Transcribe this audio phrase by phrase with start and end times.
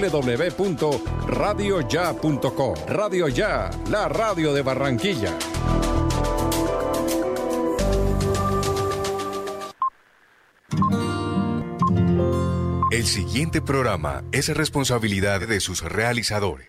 [0.00, 2.74] www.radioya.com.
[2.86, 5.36] Radio Ya, la radio de Barranquilla.
[12.90, 16.68] El siguiente programa es responsabilidad de sus realizadores.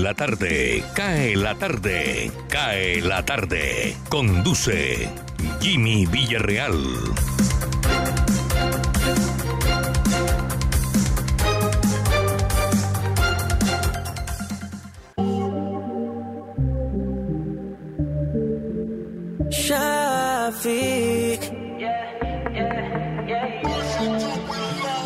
[0.00, 3.94] La tarde, cae la tarde, cae la tarde.
[4.08, 5.08] Conduce
[5.60, 6.74] Jimmy Villarreal.
[19.50, 21.42] Shafiq.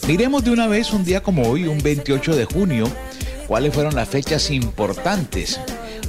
[0.07, 2.87] Miremos de una vez un día como hoy, un 28 de junio,
[3.47, 5.61] cuáles fueron las fechas importantes.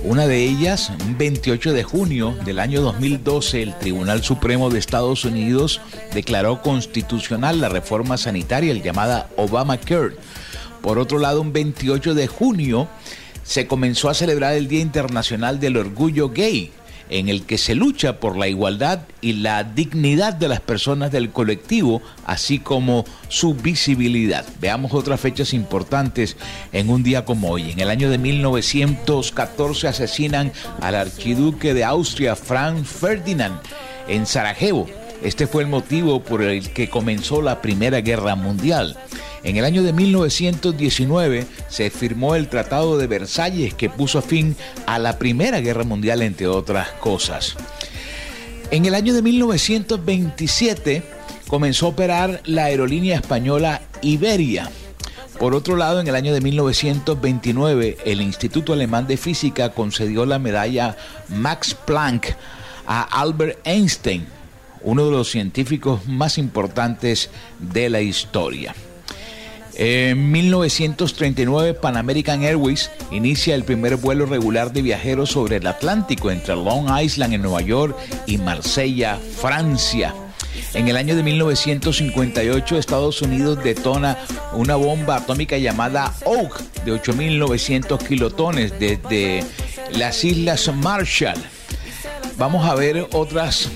[0.03, 5.23] Una de ellas, un 28 de junio del año 2012, el Tribunal Supremo de Estados
[5.23, 5.79] Unidos
[6.13, 10.15] declaró constitucional la reforma sanitaria, llamada Obamacare.
[10.81, 12.89] Por otro lado, un 28 de junio
[13.43, 16.71] se comenzó a celebrar el Día Internacional del Orgullo Gay
[17.13, 21.29] en el que se lucha por la igualdad y la dignidad de las personas del
[21.29, 24.43] colectivo, así como su visibilidad.
[24.59, 26.35] Veamos otras fechas importantes
[26.71, 27.69] en un día como hoy.
[27.69, 30.51] En el año de 1914 asesinan
[30.81, 33.61] al archiduque de Austria, Franz Ferdinand,
[34.07, 34.89] en Sarajevo.
[35.21, 38.97] Este fue el motivo por el que comenzó la Primera Guerra Mundial.
[39.43, 44.55] En el año de 1919 se firmó el Tratado de Versalles que puso fin
[44.85, 47.57] a la Primera Guerra Mundial, entre otras cosas.
[48.71, 51.03] En el año de 1927
[51.49, 54.71] comenzó a operar la aerolínea española Iberia.
[55.37, 60.39] Por otro lado, en el año de 1929, el Instituto Alemán de Física concedió la
[60.39, 60.95] medalla
[61.27, 62.35] Max Planck
[62.87, 64.25] a Albert Einstein,
[64.83, 67.29] uno de los científicos más importantes
[67.59, 68.73] de la historia.
[69.75, 76.29] En 1939, Pan American Airways inicia el primer vuelo regular de viajeros sobre el Atlántico
[76.29, 77.97] entre Long Island en Nueva York
[78.27, 80.13] y Marsella, Francia.
[80.75, 84.17] En el año de 1958, Estados Unidos detona
[84.53, 89.43] una bomba atómica llamada Oak de 8.900 kilotones desde
[89.91, 91.41] las Islas Marshall.
[92.37, 93.69] Vamos a ver otras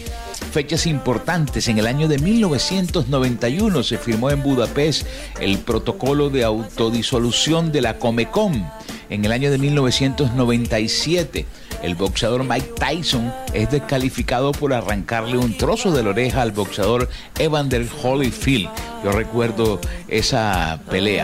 [0.47, 1.67] fechas importantes.
[1.67, 5.07] En el año de 1991 se firmó en Budapest
[5.39, 8.69] el protocolo de autodisolución de la Comecom.
[9.09, 11.45] En el año de 1997
[11.83, 17.07] el boxeador Mike Tyson es descalificado por arrancarle un trozo de la oreja al boxeador
[17.37, 18.69] Evander Holyfield.
[19.03, 21.23] Yo recuerdo esa pelea.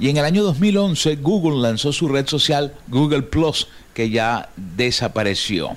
[0.00, 5.76] Y en el año 2011 Google lanzó su red social Google Plus, que ya desapareció.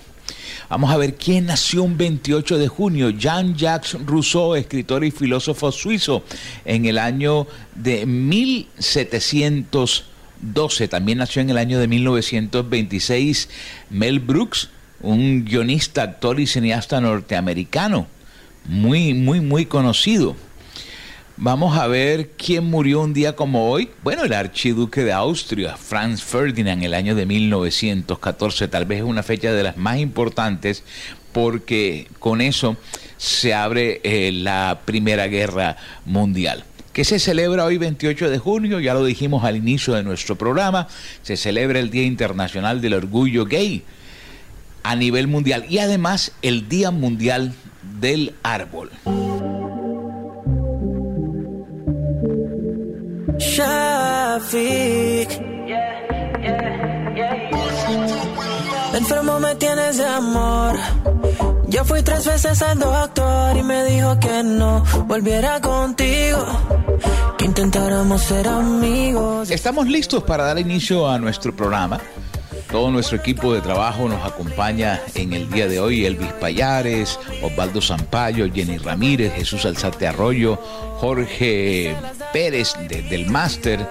[0.69, 3.11] Vamos a ver quién nació un 28 de junio.
[3.11, 6.23] Jean-Jacques Rousseau, escritor y filósofo suizo,
[6.65, 10.87] en el año de 1712.
[10.89, 13.47] También nació en el año de 1926
[13.91, 14.69] Mel Brooks,
[14.99, 18.07] un guionista, actor y cineasta norteamericano,
[18.65, 20.35] muy, muy, muy conocido.
[21.39, 23.91] Vamos a ver quién murió un día como hoy.
[24.03, 28.67] Bueno, el archiduque de Austria, Franz Ferdinand, el año de 1914.
[28.67, 30.83] Tal vez es una fecha de las más importantes
[31.33, 32.75] porque con eso
[33.17, 36.63] se abre eh, la Primera Guerra Mundial.
[36.91, 38.79] ¿Qué se celebra hoy 28 de junio?
[38.79, 40.87] Ya lo dijimos al inicio de nuestro programa.
[41.21, 43.83] Se celebra el Día Internacional del Orgullo Gay
[44.81, 47.53] a nivel mundial y además el Día Mundial
[47.99, 48.89] del Árbol.
[53.37, 55.29] Traffic.
[58.93, 60.75] Enfermo me tienes de amor.
[61.67, 66.45] Yo fui tres veces al doctor y me dijo que no volviera contigo.
[67.37, 69.51] Que intentáramos ser amigos.
[69.51, 71.99] Estamos listos para dar inicio a nuestro programa.
[72.71, 76.05] Todo nuestro equipo de trabajo nos acompaña en el día de hoy.
[76.05, 80.57] Elvis Payares, Osvaldo Zampayo, Jenny Ramírez, Jesús Alzate Arroyo,
[80.97, 81.95] Jorge
[82.33, 83.87] Pérez del Máster.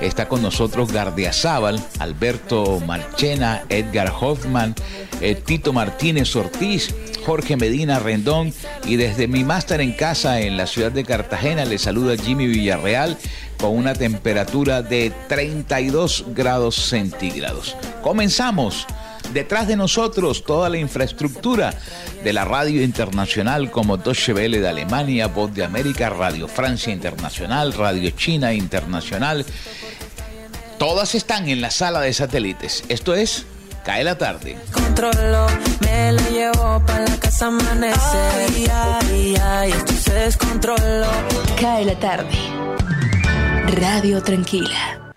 [0.00, 4.74] Está con nosotros Gardia Zaval, Alberto Marchena, Edgar Hoffman,
[5.20, 6.94] eh, Tito Martínez Ortiz,
[7.24, 8.52] Jorge Medina Rendón
[8.84, 13.16] y desde mi máster en casa en la ciudad de Cartagena le saluda Jimmy Villarreal
[13.58, 17.76] con una temperatura de 32 grados centígrados.
[18.02, 18.86] Comenzamos.
[19.32, 21.74] Detrás de nosotros toda la infraestructura
[22.22, 27.72] de la radio internacional como Deutsche Welle de Alemania, Voz de América, Radio Francia Internacional,
[27.72, 29.44] Radio China Internacional.
[30.78, 32.84] Todas están en la sala de satélites.
[32.88, 33.46] Esto es
[33.86, 34.58] Cae la tarde.
[34.72, 35.46] Controlo,
[35.80, 38.18] me la llevo para la casa amanece.
[38.50, 41.06] Ay, ay, ay, esto se descontroló.
[41.60, 42.36] Cae la tarde.
[43.80, 45.14] Radio Tranquila.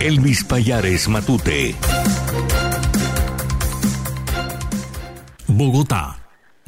[0.00, 1.76] Elvis Payares Matute.
[5.46, 6.17] Bogotá.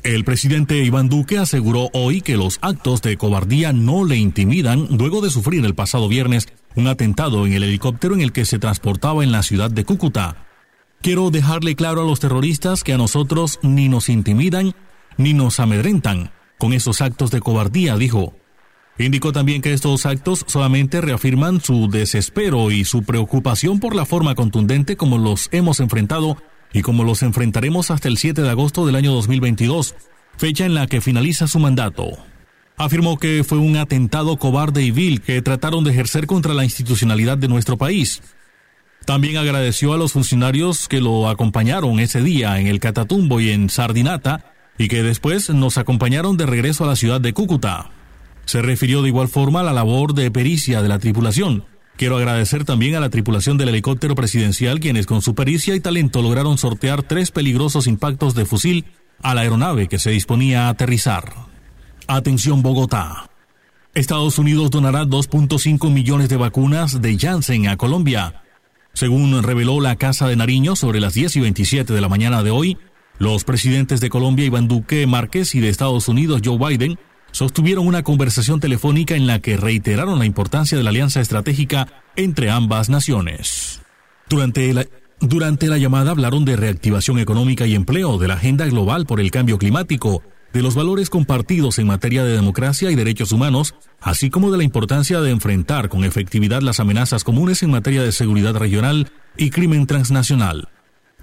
[0.03, 5.21] El presidente Iván Duque aseguró hoy que los actos de cobardía no le intimidan luego
[5.21, 9.23] de sufrir el pasado viernes un atentado en el helicóptero en el que se transportaba
[9.25, 10.47] en la ciudad de Cúcuta.
[11.03, 14.75] Quiero dejarle claro a los terroristas que a nosotros ni nos intimidan
[15.19, 18.35] ni nos amedrentan con esos actos de cobardía, dijo.
[18.99, 24.35] Indicó también que estos actos solamente reafirman su desespero y su preocupación por la forma
[24.35, 26.39] contundente como los hemos enfrentado
[26.73, 29.95] y como los enfrentaremos hasta el 7 de agosto del año 2022,
[30.37, 32.11] fecha en la que finaliza su mandato.
[32.77, 37.37] Afirmó que fue un atentado cobarde y vil que trataron de ejercer contra la institucionalidad
[37.37, 38.23] de nuestro país.
[39.05, 43.69] También agradeció a los funcionarios que lo acompañaron ese día en el Catatumbo y en
[43.69, 47.91] Sardinata y que después nos acompañaron de regreso a la ciudad de Cúcuta.
[48.47, 51.65] Se refirió de igual forma a la labor de pericia de la tripulación.
[51.97, 56.23] Quiero agradecer también a la tripulación del helicóptero presidencial quienes con su pericia y talento
[56.23, 58.87] lograron sortear tres peligrosos impactos de fusil
[59.23, 61.33] a la aeronave que se disponía a aterrizar.
[62.07, 63.31] Atención Bogotá.
[63.95, 68.43] Estados Unidos donará 2.5 millones de vacunas de Janssen a Colombia.
[68.93, 72.51] Según reveló la Casa de Nariño sobre las 10 y 27 de la mañana de
[72.51, 72.79] hoy,
[73.19, 76.99] los presidentes de Colombia Iván Duque Márquez y de Estados Unidos Joe Biden
[77.33, 82.51] sostuvieron una conversación telefónica en la que reiteraron la importancia de la alianza estratégica entre
[82.51, 83.81] ambas naciones.
[84.29, 84.87] Durante la,
[85.21, 89.31] durante la llamada hablaron de reactivación económica y empleo, de la agenda global por el
[89.31, 90.23] cambio climático,
[90.53, 94.65] de los valores compartidos en materia de democracia y derechos humanos, así como de la
[94.65, 99.87] importancia de enfrentar con efectividad las amenazas comunes en materia de seguridad regional y crimen
[99.87, 100.69] transnacional.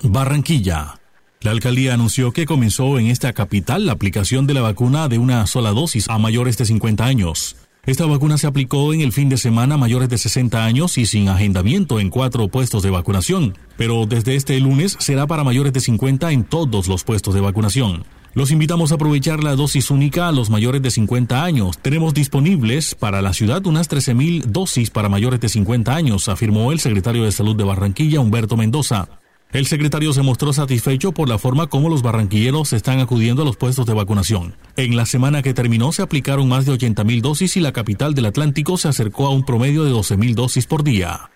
[0.04, 1.00] Barranquilla.
[1.42, 5.46] La alcaldía anunció que comenzó en esta capital la aplicación de la vacuna de una
[5.46, 7.56] sola dosis a mayores de 50 años.
[7.86, 11.06] Esta vacuna se aplicó en el fin de semana a mayores de 60 años y
[11.06, 15.80] sin agendamiento en cuatro puestos de vacunación, pero desde este lunes será para mayores de
[15.80, 18.04] 50 en todos los puestos de vacunación.
[18.34, 21.78] Los invitamos a aprovechar la dosis única a los mayores de 50 años.
[21.78, 26.80] Tenemos disponibles para la ciudad unas 13.000 dosis para mayores de 50 años, afirmó el
[26.80, 29.08] secretario de Salud de Barranquilla, Humberto Mendoza.
[29.52, 33.56] El secretario se mostró satisfecho por la forma como los barranquilleros están acudiendo a los
[33.56, 34.56] puestos de vacunación.
[34.76, 38.26] En la semana que terminó se aplicaron más de 80.000 dosis y la capital del
[38.26, 41.32] Atlántico se acercó a un promedio de 12.000 dosis por día.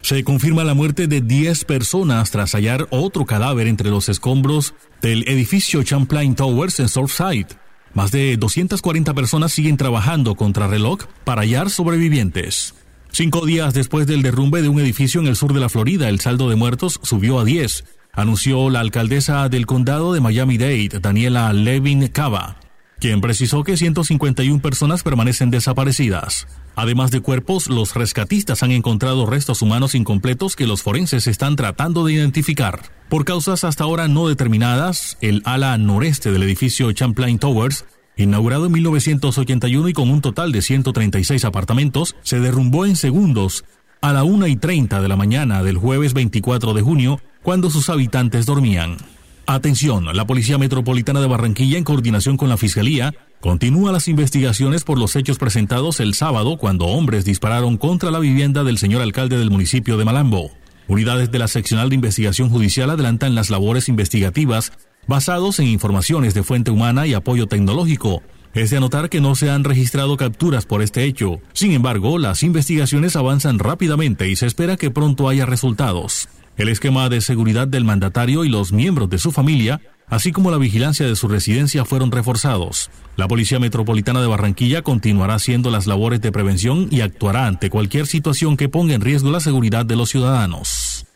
[0.00, 5.26] Se confirma la muerte de 10 personas tras hallar otro cadáver entre los escombros del
[5.26, 7.48] edificio Champlain Towers en Southside.
[7.94, 12.74] Más de 240 personas siguen trabajando contra reloj para hallar sobrevivientes.
[13.14, 16.18] Cinco días después del derrumbe de un edificio en el sur de la Florida, el
[16.18, 22.08] saldo de muertos subió a 10, anunció la alcaldesa del condado de Miami-Dade, Daniela Levin
[22.08, 22.56] Cava,
[22.98, 26.48] quien precisó que 151 personas permanecen desaparecidas.
[26.74, 32.04] Además de cuerpos, los rescatistas han encontrado restos humanos incompletos que los forenses están tratando
[32.04, 32.82] de identificar.
[33.08, 37.84] Por causas hasta ahora no determinadas, el ala noreste del edificio Champlain Towers
[38.16, 43.64] Inaugurado en 1981 y con un total de 136 apartamentos, se derrumbó en segundos
[44.00, 47.88] a la 1 y 30 de la mañana del jueves 24 de junio, cuando sus
[47.88, 48.98] habitantes dormían.
[49.46, 54.98] Atención, la Policía Metropolitana de Barranquilla, en coordinación con la Fiscalía, continúa las investigaciones por
[54.98, 59.50] los hechos presentados el sábado cuando hombres dispararon contra la vivienda del señor alcalde del
[59.50, 60.50] municipio de Malambo.
[60.86, 64.72] Unidades de la Seccional de Investigación Judicial adelantan las labores investigativas
[65.06, 68.22] basados en informaciones de fuente humana y apoyo tecnológico,
[68.54, 71.40] Es de anotar que no se han registrado capturas por este hecho.
[71.54, 76.28] Sin embargo, las investigaciones avanzan rápidamente y se espera que pronto haya resultados.
[76.56, 80.58] El esquema de seguridad del mandatario y los miembros de su familia, así como la
[80.58, 82.90] vigilancia de su residencia, fueron reforzados.
[83.16, 88.06] La Policía Metropolitana de Barranquilla continuará haciendo las labores de prevención y actuará ante cualquier
[88.06, 90.83] situación que ponga en riesgo la seguridad de los ciudadanos.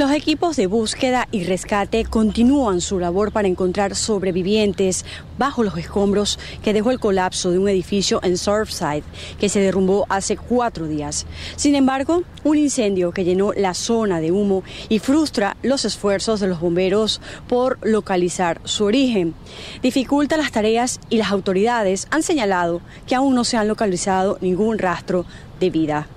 [0.00, 5.04] Los equipos de búsqueda y rescate continúan su labor para encontrar sobrevivientes
[5.36, 9.02] bajo los escombros que dejó el colapso de un edificio en Surfside
[9.38, 11.26] que se derrumbó hace cuatro días.
[11.56, 16.46] Sin embargo, un incendio que llenó la zona de humo y frustra los esfuerzos de
[16.46, 19.34] los bomberos por localizar su origen.
[19.82, 24.78] Dificulta las tareas y las autoridades han señalado que aún no se han localizado ningún
[24.78, 25.26] rastro
[25.60, 26.08] de vida.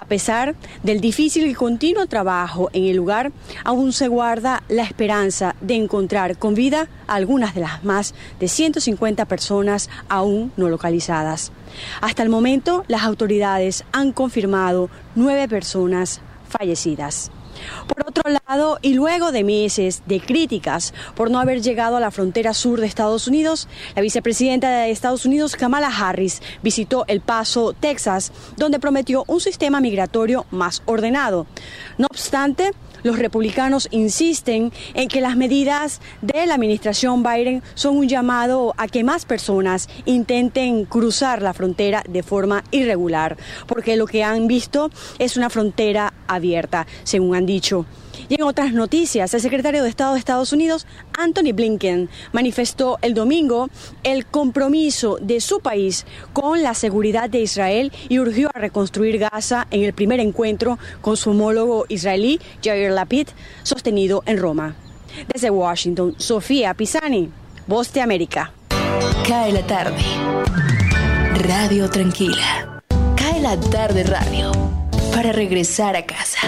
[0.00, 3.32] A pesar del difícil y continuo trabajo en el lugar,
[3.64, 9.24] aún se guarda la esperanza de encontrar con vida algunas de las más de 150
[9.24, 11.50] personas aún no localizadas.
[12.00, 17.32] Hasta el momento, las autoridades han confirmado nueve personas fallecidas.
[17.86, 22.10] Por otro lado, y luego de meses de críticas por no haber llegado a la
[22.10, 27.72] frontera sur de Estados Unidos, la vicepresidenta de Estados Unidos, Kamala Harris, visitó El Paso,
[27.72, 31.46] Texas, donde prometió un sistema migratorio más ordenado.
[31.96, 32.72] No obstante,
[33.08, 38.86] los republicanos insisten en que las medidas de la administración Biden son un llamado a
[38.86, 44.90] que más personas intenten cruzar la frontera de forma irregular, porque lo que han visto
[45.18, 47.86] es una frontera abierta, según han dicho.
[48.28, 50.86] Y en otras noticias, el secretario de Estado de Estados Unidos,
[51.18, 53.70] Anthony Blinken, manifestó el domingo
[54.02, 59.66] el compromiso de su país con la seguridad de Israel y urgió a reconstruir Gaza
[59.70, 63.28] en el primer encuentro con su homólogo israelí, Jair Lapid,
[63.62, 64.74] sostenido en Roma.
[65.32, 67.30] Desde Washington, Sofía Pisani,
[67.66, 68.52] Voz de América.
[69.26, 70.02] Cae la tarde.
[71.46, 72.82] Radio Tranquila.
[73.16, 74.52] Cae la tarde radio.
[75.12, 76.38] Para regresar a casa.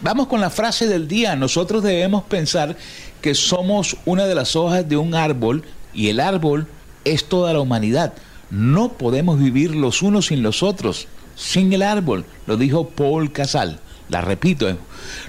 [0.00, 1.34] Vamos con la frase del día.
[1.34, 2.76] Nosotros debemos pensar
[3.20, 6.68] que somos una de las hojas de un árbol y el árbol
[7.04, 8.12] es toda la humanidad.
[8.50, 13.80] No podemos vivir los unos sin los otros, sin el árbol, lo dijo Paul Casal.
[14.08, 14.68] La repito,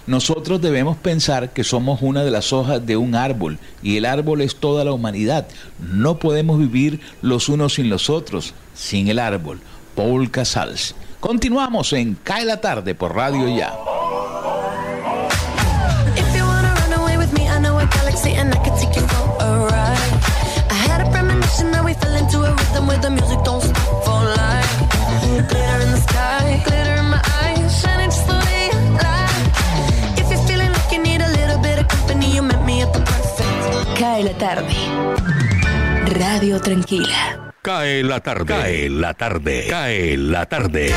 [0.08, 4.42] nosotros debemos pensar que somos una de las hojas de un árbol y el árbol
[4.42, 5.48] es toda la humanidad.
[5.80, 9.60] No podemos vivir los unos sin los otros, sin el árbol.
[9.96, 10.96] Paul Casals.
[11.20, 13.74] Continuamos en Cae la tarde por Radio Ya.
[21.90, 24.74] We fell into a rhythm where the music don't stop for life.
[25.50, 29.46] Glitter in the sky, glitter in my eyes, shining just the way you like.
[30.22, 32.94] If you're feeling like you need a little bit of company, you met me at
[32.94, 33.98] the perfect.
[34.02, 34.78] Cae la tarde.
[36.22, 37.54] Radio Tranquila.
[37.62, 38.54] Cae la tarde.
[38.54, 39.66] Cae la tarde.
[39.68, 40.94] Cae la tarde.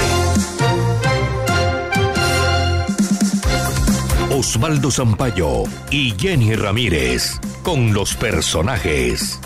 [4.31, 9.41] Osvaldo Zampayo y Jenny Ramírez con los personajes.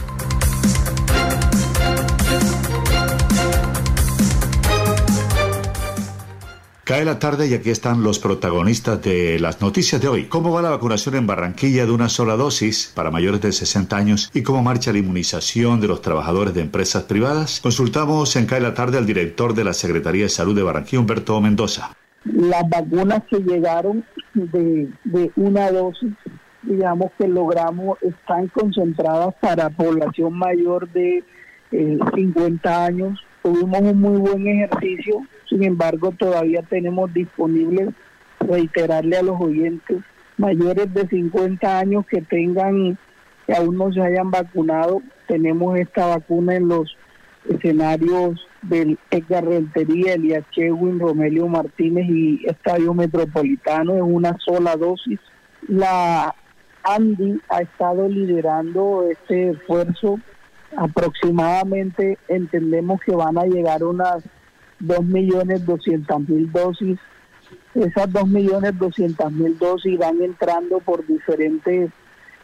[6.87, 10.27] Cae la tarde y aquí están los protagonistas de las noticias de hoy.
[10.27, 14.31] ¿Cómo va la vacunación en Barranquilla de una sola dosis para mayores de 60 años
[14.33, 17.59] y cómo marcha la inmunización de los trabajadores de empresas privadas?
[17.61, 21.41] Consultamos en Cae la tarde al director de la Secretaría de Salud de Barranquilla, Humberto
[21.41, 21.91] Mendoza.
[22.23, 24.89] Las vacunas que llegaron de,
[25.35, 26.13] una dosis,
[26.63, 31.25] digamos que logramos, están concentradas para población mayor de
[31.73, 33.26] 50 eh, años.
[33.47, 37.91] Tuvimos un muy buen ejercicio, sin embargo todavía tenemos disponibles,
[38.41, 39.99] reiterarle a los oyentes,
[40.37, 42.99] mayores de 50 años que tengan,
[43.47, 46.97] que aún no se hayan vacunado, tenemos esta vacuna en los
[47.49, 55.21] escenarios del Edgar Rentería, Elías Chewin, Romelio Martínez y Estadio Metropolitano en una sola dosis.
[55.69, 56.35] La
[56.83, 60.19] Andy ha estado liderando este esfuerzo.
[60.77, 64.23] Aproximadamente entendemos que van a llegar unas
[64.81, 66.99] 2.200.000 dosis.
[67.75, 71.91] Esas 2.200.000 dosis van entrando por diferentes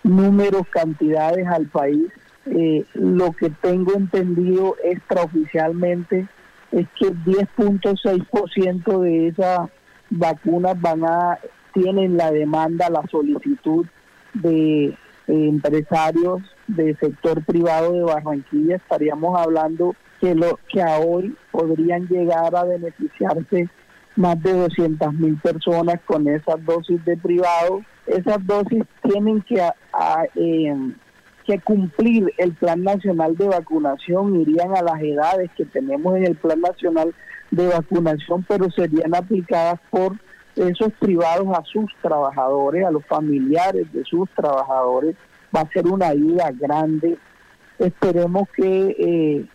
[0.02, 2.11] números, cantidades al país
[2.47, 6.26] eh, lo que tengo entendido extraoficialmente
[6.73, 9.71] es que el 10.6% de esas
[10.11, 11.38] vacunas van a
[11.73, 13.87] tienen la demanda, la solicitud
[14.35, 14.95] de
[15.26, 16.43] empresarios
[16.76, 23.69] del sector privado de Barranquilla, estaríamos hablando que, lo, que hoy podrían llegar a beneficiarse
[24.17, 27.83] más de 200 mil personas con esas dosis de privado.
[28.07, 29.61] Esas dosis tienen que,
[30.37, 30.93] eh,
[31.47, 36.37] que cumplir el Plan Nacional de Vacunación, irían a las edades que tenemos en el
[36.37, 37.14] Plan Nacional
[37.50, 40.17] de Vacunación, pero serían aplicadas por
[40.57, 45.17] esos privados a sus trabajadores, a los familiares de sus trabajadores.
[45.54, 47.18] Va a ser una ayuda grande.
[47.78, 49.47] Esperemos que eh,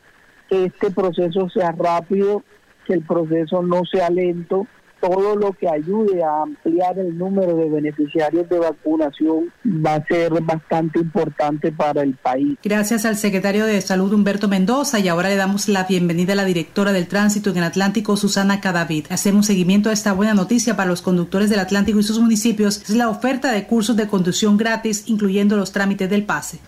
[0.49, 2.43] este proceso sea rápido,
[2.85, 4.67] que el proceso no sea lento
[5.07, 10.31] todo lo que ayude a ampliar el número de beneficiarios de vacunación va a ser
[10.41, 12.57] bastante importante para el país.
[12.61, 16.45] Gracias al secretario de Salud Humberto Mendoza y ahora le damos la bienvenida a la
[16.45, 19.05] directora del tránsito en el Atlántico, Susana Cadavid.
[19.09, 22.81] Hacemos seguimiento a esta buena noticia para los conductores del Atlántico y sus municipios.
[22.81, 26.59] Es la oferta de cursos de conducción gratis, incluyendo los trámites del pase.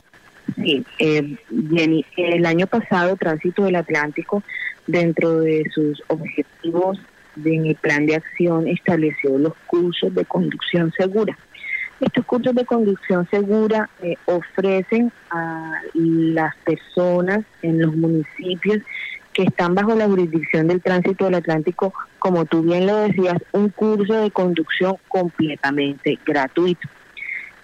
[0.55, 1.37] Sí, eh,
[1.71, 4.43] Jenny, el año pasado Tránsito del Atlántico,
[4.87, 6.97] dentro de sus objetivos
[7.45, 11.37] en el plan de acción estableció los cursos de conducción segura.
[11.99, 18.79] Estos cursos de conducción segura eh, ofrecen a las personas en los municipios
[19.33, 23.69] que están bajo la jurisdicción del tránsito del Atlántico, como tú bien lo decías, un
[23.69, 26.87] curso de conducción completamente gratuito.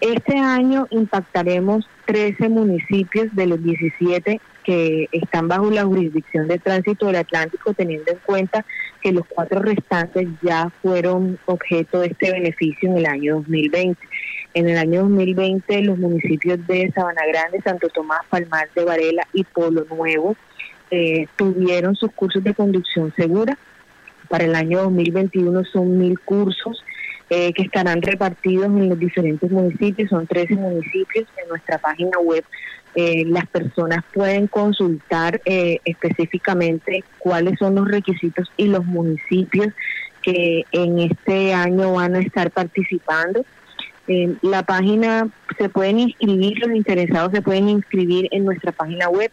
[0.02, 7.06] Este año impactaremos 13 municipios de los 17 que están bajo la jurisdicción del tránsito
[7.06, 8.66] del Atlántico, teniendo en cuenta
[9.02, 14.02] que los cuatro restantes ya fueron objeto de este beneficio en el año 2020.
[14.56, 19.44] En el año 2020 los municipios de Sabana Grande, Santo Tomás, Palmar de Varela y
[19.44, 20.36] Polo Nuevo
[20.90, 23.58] eh, tuvieron sus cursos de conducción segura.
[24.30, 26.84] Para el año 2021 son mil cursos
[27.30, 31.28] eh, que estarán repartidos en los diferentes municipios, son 13 municipios.
[31.42, 32.44] En nuestra página web
[32.96, 39.68] eh, las personas pueden consultar eh, específicamente cuáles son los requisitos y los municipios
[40.22, 43.46] que en este año van a estar participando.
[44.08, 49.32] En la página se pueden inscribir, los interesados se pueden inscribir en nuestra página web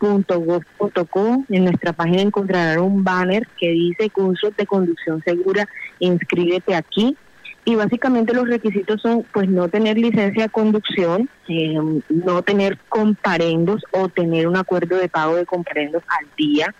[0.00, 1.44] www.transitodelatlántico.gov.co.
[1.48, 7.16] En nuestra página encontrarán un banner que dice cursos de conducción segura, inscríbete aquí
[7.64, 13.82] y básicamente los requisitos son pues no tener licencia de conducción, eh, no tener comparendos
[13.90, 16.74] o tener un acuerdo de pago de comparendos al día,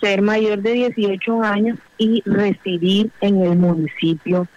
[0.00, 4.48] ser mayor de 18 años y residir en el municipio,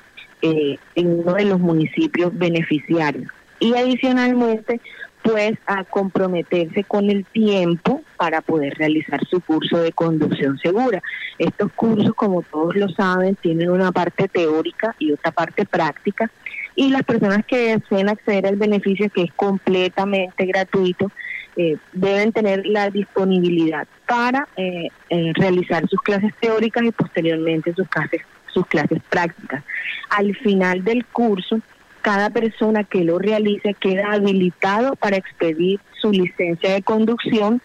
[0.42, 3.32] eh, en uno de los municipios beneficiarios.
[3.60, 4.82] Y adicionalmente
[5.24, 11.02] pues a comprometerse con el tiempo para poder realizar su curso de conducción segura.
[11.38, 16.32] Estos cursos, como todos lo saben, tienen una parte teórica y otra parte práctica
[16.76, 21.12] y las personas que deseen acceder al beneficio que es completamente gratuito
[21.58, 27.88] eh, deben tener la disponibilidad para eh, eh, realizar sus clases teóricas y posteriormente sus
[27.90, 28.22] clases
[28.54, 29.64] sus clases prácticas.
[30.10, 31.62] Al final del curso
[32.02, 37.62] cada persona que lo realice queda habilitado para expedir su licencia de conducción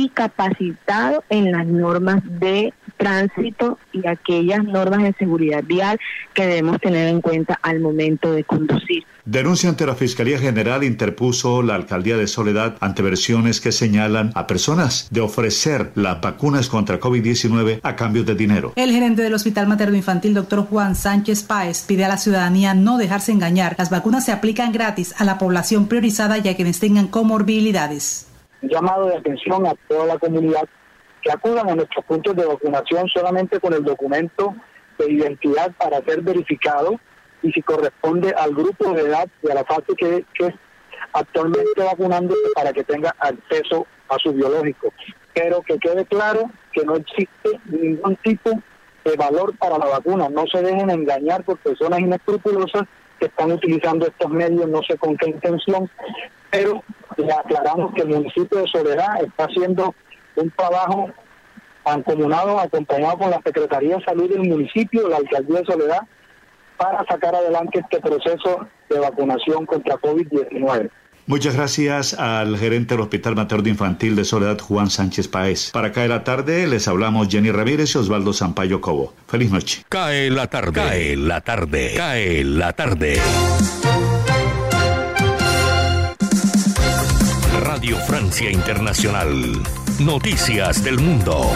[0.00, 5.98] y capacitado en las normas de tránsito y aquellas normas de seguridad vial
[6.34, 9.04] que debemos tener en cuenta al momento de conducir.
[9.24, 14.48] Denuncia ante la Fiscalía General interpuso la Alcaldía de Soledad ante versiones que señalan a
[14.48, 18.72] personas de ofrecer las vacunas contra COVID-19 a cambio de dinero.
[18.74, 22.98] El gerente del Hospital Materno Infantil, doctor Juan Sánchez Páez, pide a la ciudadanía no
[22.98, 23.76] dejarse engañar.
[23.78, 28.26] Las vacunas se aplican gratis a la población priorizada y a quienes tengan comorbilidades.
[28.62, 30.68] Llamado de atención a toda la comunidad
[31.22, 34.54] que acudan a nuestros puntos de vacunación solamente con el documento
[34.98, 36.98] de identidad para ser verificado
[37.42, 40.54] y si corresponde al grupo de edad y a la fase que, que
[41.12, 44.92] actualmente vacunando para que tenga acceso a su biológico.
[45.34, 48.50] Pero que quede claro que no existe ningún tipo
[49.04, 50.28] de valor para la vacuna.
[50.28, 52.82] No se dejen engañar por personas inescrupulosas
[53.22, 55.88] que están utilizando estos medios, no sé con qué intención,
[56.50, 56.82] pero
[57.16, 59.94] le aclaramos que el municipio de Soledad está haciendo
[60.34, 61.08] un trabajo
[61.84, 66.00] mancomunado, acompañado con la Secretaría de Salud del municipio, la Alcaldía de Soledad,
[66.76, 70.90] para sacar adelante este proceso de vacunación contra COVID-19.
[71.26, 75.70] Muchas gracias al gerente del Hospital Materno Infantil de Soledad, Juan Sánchez Paez.
[75.70, 79.14] Para Cae la Tarde les hablamos Jenny Ramírez y Osvaldo Sampaio Cobo.
[79.28, 79.84] Feliz noche.
[79.88, 80.72] Cae la tarde.
[80.72, 81.94] Cae la tarde.
[81.96, 83.20] Cae la tarde.
[87.60, 89.62] Radio Francia Internacional.
[90.00, 91.50] Noticias del Mundo.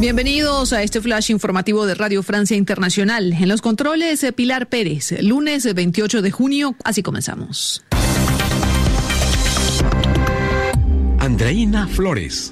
[0.00, 3.34] Bienvenidos a este flash informativo de Radio Francia Internacional.
[3.34, 7.84] En los controles, Pilar Pérez, lunes 28 de junio, así comenzamos.
[11.18, 12.50] Andreina Flores.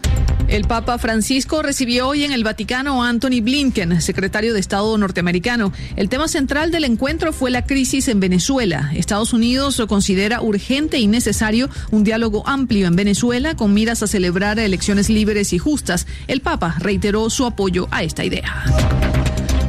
[0.49, 5.75] El Papa Francisco recibió hoy en el Vaticano a Anthony Blinken, secretario de Estado norteamericano.
[5.95, 8.91] El tema central del encuentro fue la crisis en Venezuela.
[8.95, 14.59] Estados Unidos considera urgente y necesario un diálogo amplio en Venezuela con miras a celebrar
[14.59, 16.07] elecciones libres y justas.
[16.29, 18.65] El Papa reiteró su apoyo a esta idea.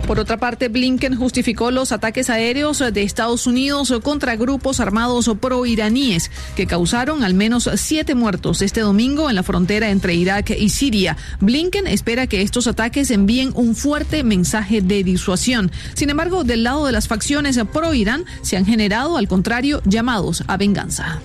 [0.10, 6.32] Por otra parte, Blinken justificó los ataques aéreos de Estados Unidos contra grupos armados pro-iraníes
[6.56, 11.16] que causaron al menos siete muertos este domingo en la frontera entre Irak y Siria.
[11.42, 15.72] Blinken espera que estos ataques envíen un fuerte mensaje de disuasión.
[15.94, 20.58] Sin embargo, del lado de las facciones pro-Irán se han generado, al contrario, llamados a
[20.58, 21.22] venganza.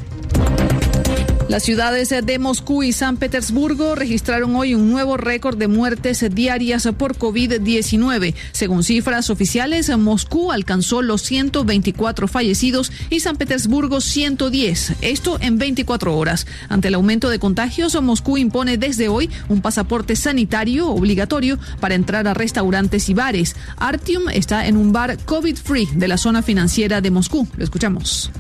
[1.48, 6.88] Las ciudades de Moscú y San Petersburgo registraron hoy un nuevo récord de muertes diarias
[6.96, 8.35] por COVID-19.
[8.52, 14.94] Según cifras oficiales, Moscú alcanzó los 124 fallecidos y San Petersburgo 110.
[15.02, 16.46] Esto en 24 horas.
[16.70, 22.26] Ante el aumento de contagios, Moscú impone desde hoy un pasaporte sanitario obligatorio para entrar
[22.26, 23.54] a restaurantes y bares.
[23.76, 27.46] Artyom está en un bar COVID-free de la zona financiera de Moscú.
[27.57, 28.30] Lo escuchamos.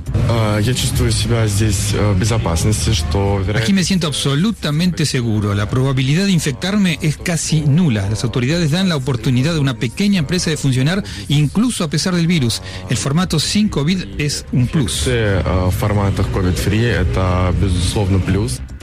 [3.54, 5.54] Aquí me siento absolutamente seguro.
[5.54, 8.08] La probabilidad de infectarme es casi nula.
[8.08, 12.26] Las autoridades dan la oportunidad de una pequeña empresa de funcionar incluso a pesar del
[12.26, 12.62] virus.
[12.90, 15.06] El formato sin COVID es un plus.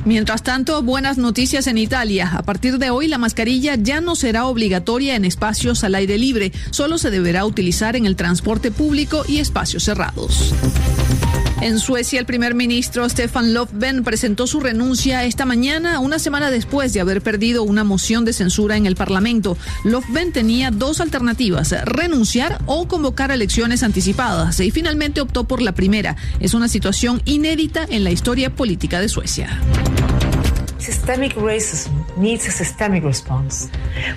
[0.04, 2.32] Mientras tanto, buenas noticias en Italia.
[2.34, 6.52] A partir de hoy, la mascarilla ya no será obligatoria en espacios al aire libre,
[6.72, 10.54] solo se deberá utilizar en el transporte público y espacios cerrados.
[11.62, 16.92] En Suecia, el primer ministro Stefan Löfven presentó su renuncia esta mañana, una semana después
[16.92, 19.56] de haber perdido una moción de censura en el Parlamento.
[19.84, 26.16] Löfven tenía dos alternativas, renunciar o convocar elecciones anticipadas, y finalmente optó por la primera.
[26.40, 29.62] Es una situación inédita en la historia política de Suecia.
[30.82, 33.70] Systemic racism needs a systemic response.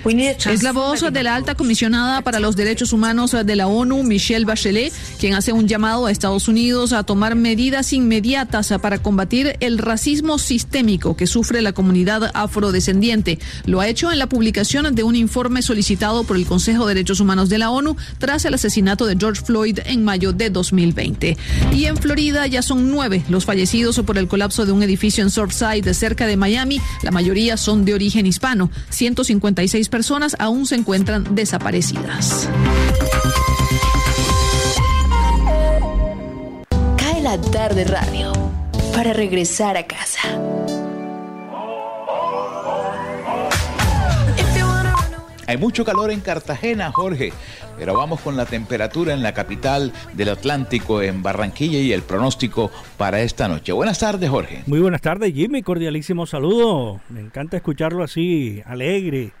[0.03, 3.55] We need a Es la voz de la alta comisionada para los derechos humanos de
[3.55, 8.73] la ONU, Michelle Bachelet, quien hace un llamado a Estados Unidos a tomar medidas inmediatas
[8.81, 13.37] para combatir el racismo sistémico que sufre la comunidad afrodescendiente.
[13.65, 17.19] Lo ha hecho en la publicación de un informe solicitado por el Consejo de Derechos
[17.19, 21.37] Humanos de la ONU tras el asesinato de George Floyd en mayo de 2020.
[21.73, 25.29] Y en Florida ya son nueve los fallecidos por el colapso de un edificio en
[25.29, 26.54] Surfside, cerca de Miami.
[27.01, 28.71] La mayoría son de origen hispano.
[28.89, 32.47] 156 personas aún se encuentran desaparecidas.
[36.97, 38.31] Cae la tarde radio
[38.93, 40.19] para regresar a casa.
[45.47, 47.31] Hay mucho calor en Cartagena, Jorge,
[47.77, 52.71] pero vamos con la temperatura en la capital del Atlántico, en Barranquilla, y el pronóstico
[52.97, 53.71] para esta noche.
[53.71, 54.63] Buenas tardes, Jorge.
[54.65, 55.61] Muy buenas tardes, Jimmy.
[55.61, 56.99] Cordialísimo saludo.
[57.09, 59.33] Me encanta escucharlo así, alegre,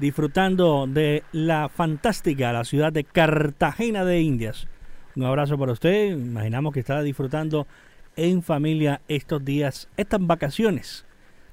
[0.00, 4.66] disfrutando de la fantástica, la ciudad de Cartagena de Indias.
[5.14, 6.10] Un abrazo para usted.
[6.10, 7.68] Imaginamos que está disfrutando
[8.16, 11.06] en familia estos días, estas vacaciones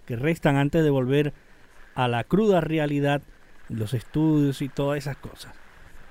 [0.08, 1.32] que restan antes de volver
[1.94, 3.22] a la cruda realidad
[3.70, 5.54] los estudios y todas esas cosas.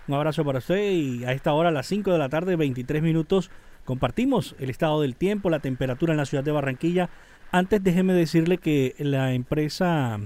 [0.08, 3.02] Un abrazo para usted y a esta hora, a las 5 de la tarde, 23
[3.02, 3.50] minutos,
[3.84, 7.08] compartimos el estado del tiempo, la temperatura en la ciudad de Barranquilla.
[7.52, 10.18] Antes déjeme decirle que la empresa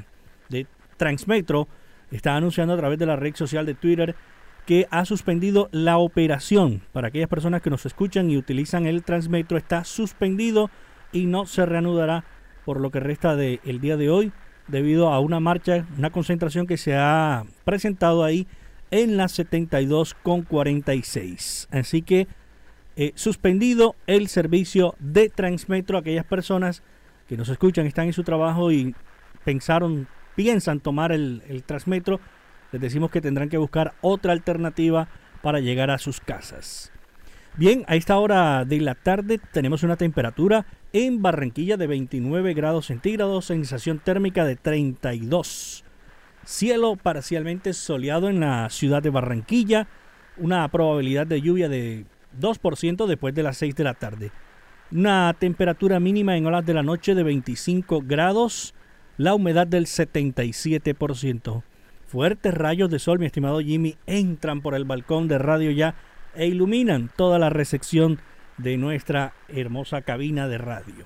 [0.48, 1.68] de Transmetro
[2.10, 4.14] está anunciando a través de la red social de Twitter
[4.64, 6.82] que ha suspendido la operación.
[6.92, 10.70] Para aquellas personas que nos escuchan y utilizan el Transmetro, está suspendido
[11.12, 12.24] y no se reanudará
[12.64, 14.32] por lo que resta del día de hoy
[14.68, 18.46] debido a una marcha, una concentración que se ha presentado ahí
[18.90, 21.68] en la 72 con 46.
[21.70, 22.26] Así que
[22.96, 25.98] eh, suspendido el servicio de Transmetro.
[25.98, 26.83] Aquellas personas
[27.29, 28.94] que nos escuchan, están en su trabajo y
[29.44, 32.20] pensaron, piensan tomar el, el Transmetro,
[32.72, 35.09] les decimos que tendrán que buscar otra alternativa
[35.42, 36.92] para llegar a sus casas.
[37.58, 42.84] Bien, a esta hora de la tarde tenemos una temperatura en Barranquilla de 29 grados
[42.84, 45.82] centígrados, sensación térmica de 32.
[46.44, 49.88] Cielo parcialmente soleado en la ciudad de Barranquilla,
[50.36, 52.04] una probabilidad de lluvia de
[52.38, 54.32] 2% después de las 6 de la tarde.
[54.92, 58.74] Una temperatura mínima en horas de la noche de 25 grados,
[59.16, 61.62] la humedad del 77%.
[62.06, 65.94] Fuertes rayos de sol, mi estimado Jimmy, entran por el balcón de radio ya
[66.37, 68.18] e iluminan toda la recepción
[68.59, 71.05] de nuestra hermosa cabina de radio.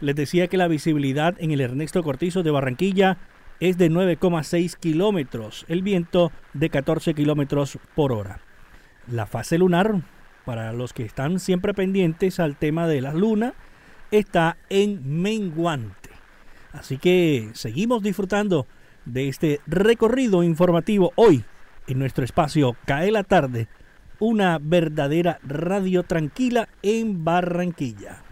[0.00, 3.18] Les decía que la visibilidad en el Ernesto Cortizo de Barranquilla
[3.60, 8.40] es de 9,6 kilómetros, el viento de 14 kilómetros por hora.
[9.10, 10.02] La fase lunar,
[10.44, 13.54] para los que están siempre pendientes al tema de la luna,
[14.10, 16.10] está en menguante.
[16.72, 18.66] Así que seguimos disfrutando
[19.06, 21.44] de este recorrido informativo hoy
[21.86, 23.68] en nuestro espacio Cae la tarde,
[24.18, 28.22] una verdadera radio tranquila en Barranquilla.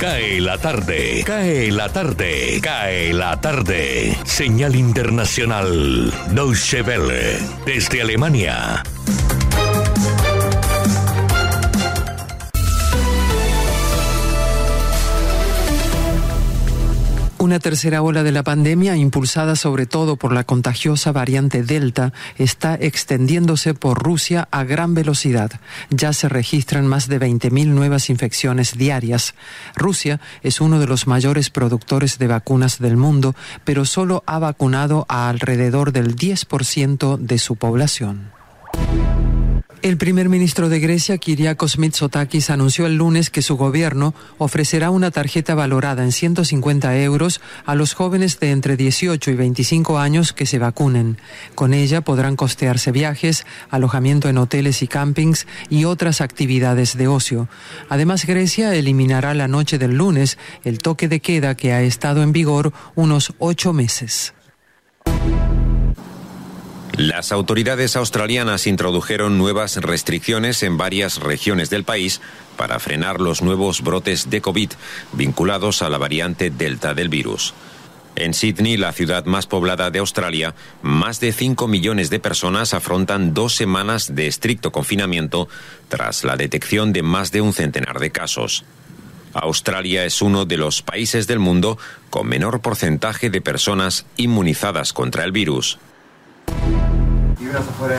[0.00, 4.16] Cae la tarde, cae la tarde, cae la tarde.
[4.24, 8.84] Señal internacional, Deutsche Welle, desde Alemania.
[17.40, 22.74] Una tercera ola de la pandemia, impulsada sobre todo por la contagiosa variante Delta, está
[22.74, 25.52] extendiéndose por Rusia a gran velocidad.
[25.88, 29.36] Ya se registran más de 20.000 nuevas infecciones diarias.
[29.76, 35.06] Rusia es uno de los mayores productores de vacunas del mundo, pero solo ha vacunado
[35.08, 38.32] a alrededor del 10% de su población.
[39.80, 45.12] El primer ministro de Grecia, Kyriakos Mitsotakis, anunció el lunes que su gobierno ofrecerá una
[45.12, 50.46] tarjeta valorada en 150 euros a los jóvenes de entre 18 y 25 años que
[50.46, 51.18] se vacunen.
[51.54, 57.48] Con ella podrán costearse viajes, alojamiento en hoteles y campings y otras actividades de ocio.
[57.88, 62.32] Además, Grecia eliminará la noche del lunes el toque de queda que ha estado en
[62.32, 64.34] vigor unos ocho meses.
[66.98, 72.20] Las autoridades australianas introdujeron nuevas restricciones en varias regiones del país
[72.56, 74.72] para frenar los nuevos brotes de COVID
[75.12, 77.54] vinculados a la variante Delta del virus.
[78.16, 83.32] En Sydney, la ciudad más poblada de Australia, más de 5 millones de personas afrontan
[83.32, 85.48] dos semanas de estricto confinamiento
[85.86, 88.64] tras la detección de más de un centenar de casos.
[89.34, 91.78] Australia es uno de los países del mundo
[92.10, 95.78] con menor porcentaje de personas inmunizadas contra el virus.
[96.66, 97.07] You.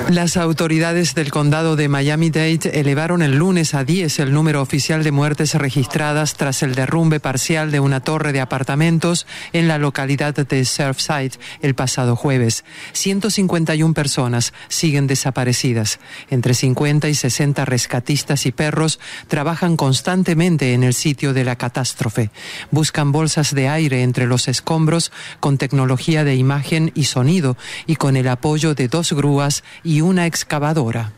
[0.10, 5.14] Las autoridades del condado de Miami-Dade elevaron el lunes a 10 el número oficial de
[5.14, 10.66] muertes registradas tras el derrumbe parcial de una torre de apartamentos en la localidad de
[10.66, 12.66] Surfside el pasado jueves.
[12.92, 16.00] 151 personas siguen desaparecidas.
[16.30, 19.00] Entre 50 y 60 rescatistas y perros
[19.30, 22.30] trabajan constantemente en el sitio de la catástrofe.
[22.72, 27.56] Buscan bolsas de aire entre los escombros con tecnología de imagen y sonido
[27.88, 29.14] y con el apoyo de dos
[29.84, 31.12] y una excavadora.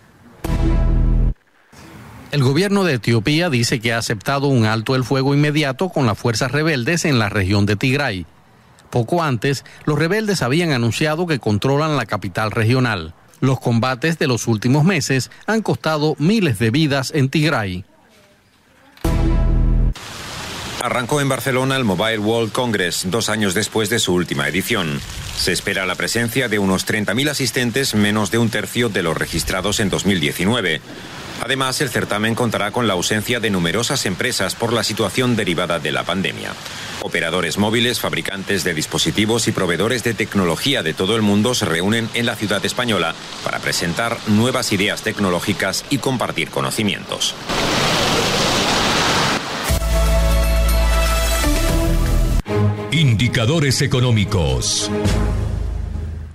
[2.31, 6.17] El gobierno de Etiopía dice que ha aceptado un alto el fuego inmediato con las
[6.17, 8.25] fuerzas rebeldes en la región de Tigray.
[8.89, 13.13] Poco antes, los rebeldes habían anunciado que controlan la capital regional.
[13.39, 17.85] Los combates de los últimos meses han costado miles de vidas en Tigray.
[20.81, 24.99] Arrancó en Barcelona el Mobile World Congress dos años después de su última edición.
[25.37, 29.79] Se espera la presencia de unos 30.000 asistentes, menos de un tercio de los registrados
[29.79, 30.81] en 2019.
[31.43, 35.91] Además, el certamen contará con la ausencia de numerosas empresas por la situación derivada de
[35.91, 36.51] la pandemia.
[37.01, 42.09] Operadores móviles, fabricantes de dispositivos y proveedores de tecnología de todo el mundo se reúnen
[42.15, 43.13] en la ciudad española
[43.43, 47.35] para presentar nuevas ideas tecnológicas y compartir conocimientos.
[53.21, 54.89] Indicadores económicos.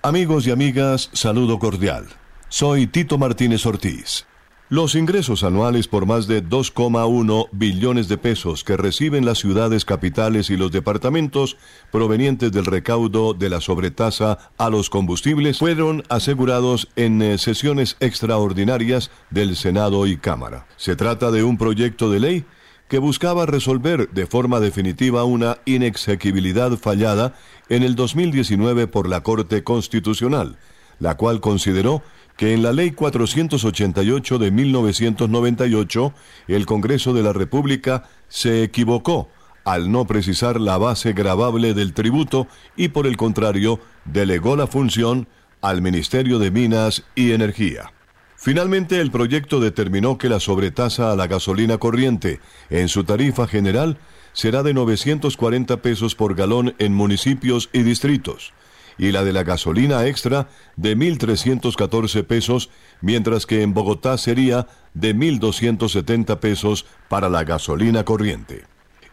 [0.02, 2.06] Amigos y amigas, saludo cordial.
[2.48, 4.24] Soy Tito Martínez Ortiz.
[4.68, 10.48] Los ingresos anuales por más de 2,1 billones de pesos que reciben las ciudades capitales
[10.48, 11.56] y los departamentos
[11.90, 19.10] provenientes del recaudo de la sobretasa a los combustibles fueron asegurados en eh, sesiones extraordinarias
[19.30, 20.68] del Senado y Cámara.
[20.76, 22.44] Se trata de un proyecto de ley
[22.88, 27.34] que buscaba resolver de forma definitiva una inexequibilidad fallada
[27.68, 30.56] en el 2019 por la Corte Constitucional,
[30.98, 32.02] la cual consideró
[32.36, 36.14] que en la Ley 488 de 1998
[36.48, 39.28] el Congreso de la República se equivocó
[39.64, 42.46] al no precisar la base gravable del tributo
[42.76, 45.26] y por el contrario delegó la función
[45.60, 47.92] al Ministerio de Minas y Energía.
[48.36, 53.98] Finalmente, el proyecto determinó que la sobretasa a la gasolina corriente en su tarifa general
[54.34, 58.52] será de 940 pesos por galón en municipios y distritos,
[58.98, 62.68] y la de la gasolina extra de 1.314 pesos,
[63.00, 68.64] mientras que en Bogotá sería de 1.270 pesos para la gasolina corriente.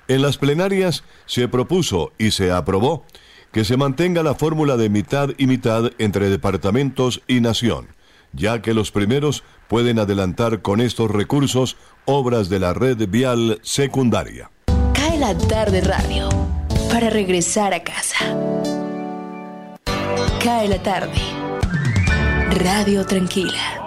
[0.10, 3.06] En las plenarias se propuso y se aprobó
[3.54, 7.88] que se mantenga la fórmula de mitad y mitad entre departamentos y nación
[8.34, 14.50] ya que los primeros pueden adelantar con estos recursos obras de la red vial secundaria
[14.94, 16.30] Cae la tarde radio
[16.90, 18.26] para regresar a casa.
[20.44, 21.20] Cae la tarde.
[22.52, 23.83] Radio Tranquila.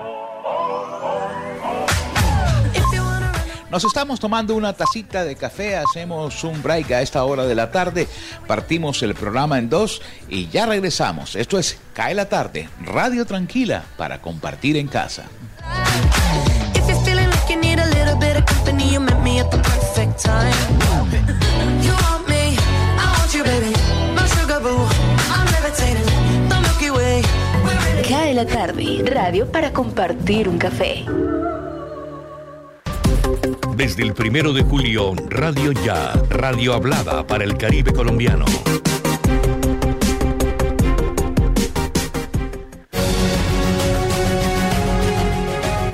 [3.70, 7.72] Nos estamos tomando una tacita de café, hacemos un break a esta hora de la
[7.72, 8.06] tarde,
[8.46, 11.34] partimos el programa en dos y ya regresamos.
[11.34, 15.24] Esto es Cae la tarde, Radio Tranquila para compartir en casa.
[28.08, 29.02] Cae la tarde.
[29.04, 31.04] Radio para compartir un café.
[33.76, 38.44] Desde el primero de julio, Radio Ya, radio hablada para el Caribe colombiano.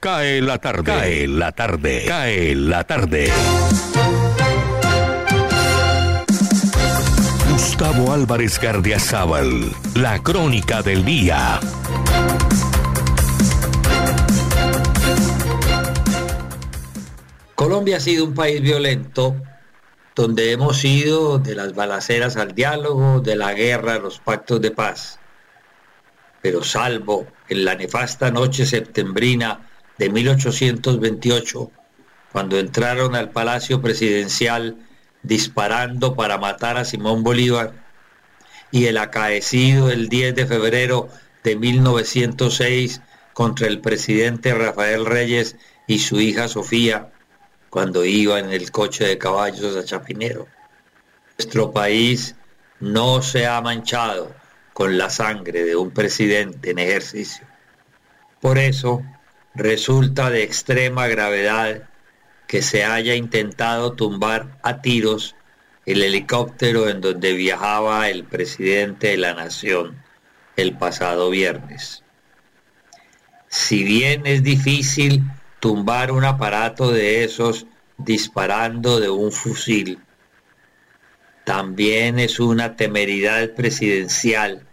[0.00, 0.84] Cae la tarde.
[0.84, 2.04] Cae la tarde.
[2.06, 3.32] Cae la tarde.
[7.50, 11.58] Gustavo Álvarez Gardiazabal, la crónica del día.
[17.56, 19.34] Colombia ha sido un país violento
[20.14, 24.70] donde hemos ido de las balaceras al diálogo, de la guerra a los pactos de
[24.70, 25.18] paz.
[26.40, 29.67] Pero salvo en la nefasta noche septembrina
[29.98, 31.70] de 1828,
[32.32, 34.76] cuando entraron al Palacio Presidencial
[35.22, 37.72] disparando para matar a Simón Bolívar,
[38.70, 41.08] y el acaecido el 10 de febrero
[41.42, 43.00] de 1906
[43.32, 47.10] contra el presidente Rafael Reyes y su hija Sofía,
[47.70, 50.46] cuando iba en el coche de caballos a Chapinero.
[51.38, 52.34] Nuestro país
[52.80, 54.34] no se ha manchado
[54.72, 57.46] con la sangre de un presidente en ejercicio.
[58.40, 59.02] Por eso
[59.58, 61.88] resulta de extrema gravedad
[62.46, 65.34] que se haya intentado tumbar a tiros
[65.84, 70.02] el helicóptero en donde viajaba el presidente de la nación
[70.56, 72.04] el pasado viernes.
[73.48, 75.22] Si bien es difícil
[75.60, 79.98] tumbar un aparato de esos disparando de un fusil,
[81.44, 84.66] también es una temeridad presidencial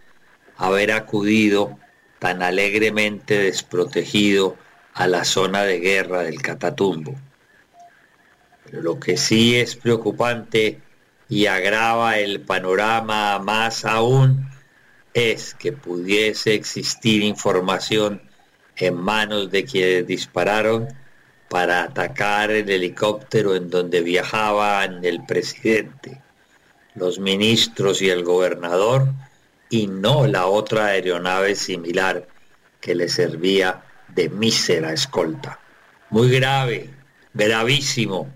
[0.56, 1.78] haber acudido
[2.18, 4.56] tan alegremente desprotegido
[4.96, 7.14] a la zona de guerra del Catatumbo.
[8.72, 10.80] Lo que sí es preocupante
[11.28, 14.48] y agrava el panorama más aún
[15.12, 18.22] es que pudiese existir información
[18.76, 20.88] en manos de quienes dispararon
[21.50, 26.22] para atacar el helicóptero en donde viajaban el presidente,
[26.94, 29.08] los ministros y el gobernador,
[29.68, 32.26] y no la otra aeronave similar
[32.80, 33.85] que le servía
[34.16, 35.60] de mísera escolta.
[36.10, 36.90] Muy grave,
[37.34, 38.32] gravísimo,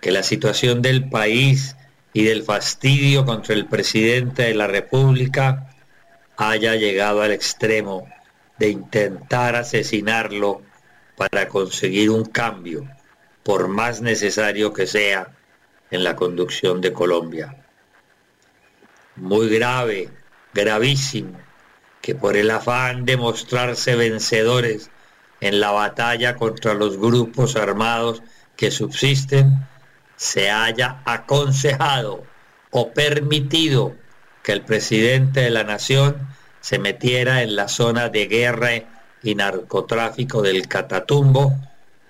[0.00, 1.76] que la situación del país
[2.12, 5.70] y del fastidio contra el presidente de la República
[6.36, 8.06] haya llegado al extremo
[8.58, 10.62] de intentar asesinarlo
[11.16, 12.86] para conseguir un cambio,
[13.42, 15.32] por más necesario que sea,
[15.90, 17.64] en la conducción de Colombia.
[19.16, 20.10] Muy grave,
[20.52, 21.38] gravísimo,
[22.02, 24.90] que por el afán de mostrarse vencedores
[25.44, 28.22] en la batalla contra los grupos armados
[28.56, 29.66] que subsisten,
[30.16, 32.24] se haya aconsejado
[32.70, 33.94] o permitido
[34.42, 36.16] que el presidente de la nación
[36.62, 38.70] se metiera en la zona de guerra
[39.22, 41.52] y narcotráfico del Catatumbo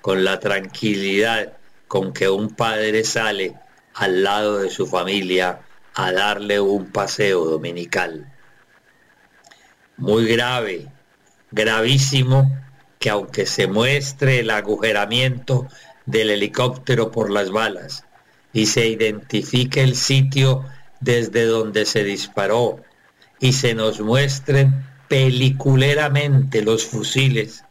[0.00, 1.54] con la tranquilidad
[1.88, 3.56] con que un padre sale
[3.94, 5.58] al lado de su familia
[5.94, 8.32] a darle un paseo dominical.
[9.96, 10.86] Muy grave,
[11.50, 12.63] gravísimo,
[13.04, 15.68] que aunque se muestre el agujeramiento
[16.06, 18.06] del helicóptero por las balas
[18.54, 20.64] y se identifique el sitio
[21.00, 22.80] desde donde se disparó
[23.40, 27.64] y se nos muestren peliculeramente los fusiles,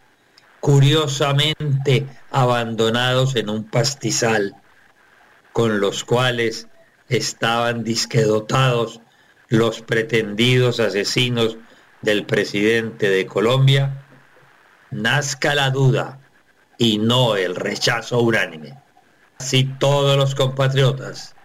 [0.60, 4.56] curiosamente abandonados en un pastizal,
[5.52, 6.68] con los cuales
[7.10, 9.02] estaban disquedotados
[9.48, 11.58] los pretendidos asesinos
[12.04, 14.03] del presidente de Colombia,
[14.94, 16.20] nazca la duda
[16.78, 18.78] y no el rechazo unánime.
[19.40, 21.36] Así todos los compatriotas,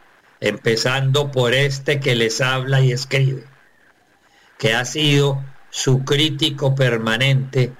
[0.40, 3.44] empezando por este que les habla y escribe,
[4.58, 7.72] que ha sido su crítico permanente,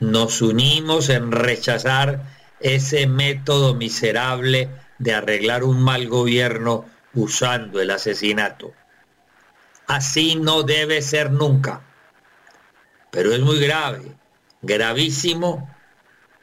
[0.00, 2.22] nos unimos en rechazar
[2.60, 8.72] ese método miserable de arreglar un mal gobierno usando el asesinato.
[9.86, 11.82] Así no debe ser nunca.
[13.10, 14.14] Pero es muy grave,
[14.62, 15.68] gravísimo,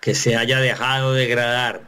[0.02, 1.82] que se haya dejado degradar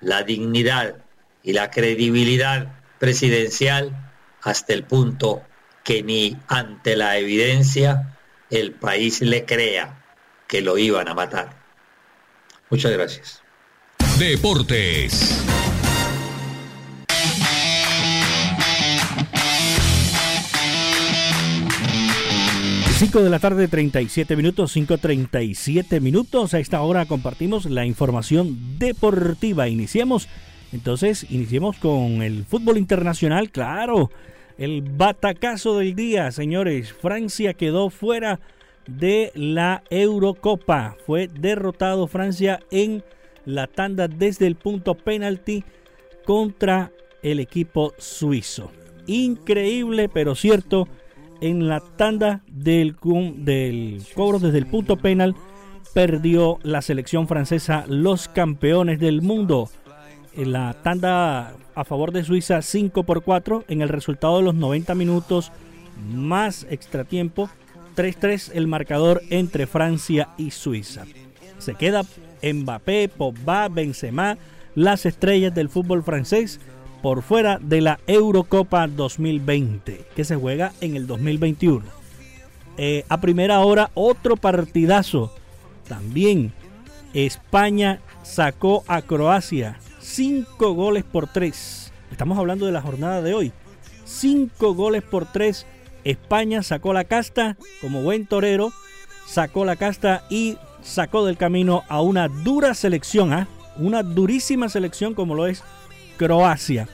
[0.00, 0.96] la dignidad
[1.42, 4.12] y la credibilidad presidencial
[4.42, 5.42] hasta el punto
[5.82, 8.18] que ni ante la evidencia
[8.50, 10.04] el país le crea
[10.46, 11.56] que lo iban a matar.
[12.70, 13.42] Muchas gracias.
[14.18, 15.44] Deportes.
[22.96, 26.54] Cinco de la tarde, 37 minutos, 5.37 minutos.
[26.54, 29.68] A esta hora compartimos la información deportiva.
[29.68, 30.28] Iniciemos,
[30.72, 34.12] entonces, iniciemos con el fútbol internacional, claro.
[34.58, 36.92] El batacazo del día, señores.
[36.92, 38.38] Francia quedó fuera
[38.86, 40.96] de la Eurocopa.
[41.04, 43.02] Fue derrotado Francia en
[43.44, 45.64] la tanda desde el punto penalti
[46.24, 46.92] contra
[47.24, 48.70] el equipo suizo.
[49.08, 50.86] Increíble, pero cierto.
[51.44, 52.96] En la tanda del,
[53.36, 55.36] del cobro desde el punto penal
[55.92, 59.68] perdió la selección francesa los campeones del mundo.
[60.34, 64.54] En la tanda a favor de Suiza 5 por 4 en el resultado de los
[64.54, 65.52] 90 minutos
[66.14, 67.50] más extratiempo
[67.94, 71.04] 3-3 el marcador entre Francia y Suiza.
[71.58, 72.06] Se queda
[72.42, 74.38] Mbappé, Pogba, Benzema,
[74.74, 76.58] las estrellas del fútbol francés
[77.04, 81.84] por fuera de la Eurocopa 2020 que se juega en el 2021.
[82.78, 85.30] Eh, a primera hora otro partidazo.
[85.86, 86.54] También
[87.12, 91.92] España sacó a Croacia 5 goles por 3.
[92.10, 93.52] Estamos hablando de la jornada de hoy.
[94.06, 95.66] 5 goles por 3.
[96.04, 98.72] España sacó la casta como buen torero.
[99.26, 103.34] Sacó la casta y sacó del camino a una dura selección.
[103.34, 103.46] ¿ah?
[103.76, 105.62] Una durísima selección como lo es
[106.16, 106.88] Croacia.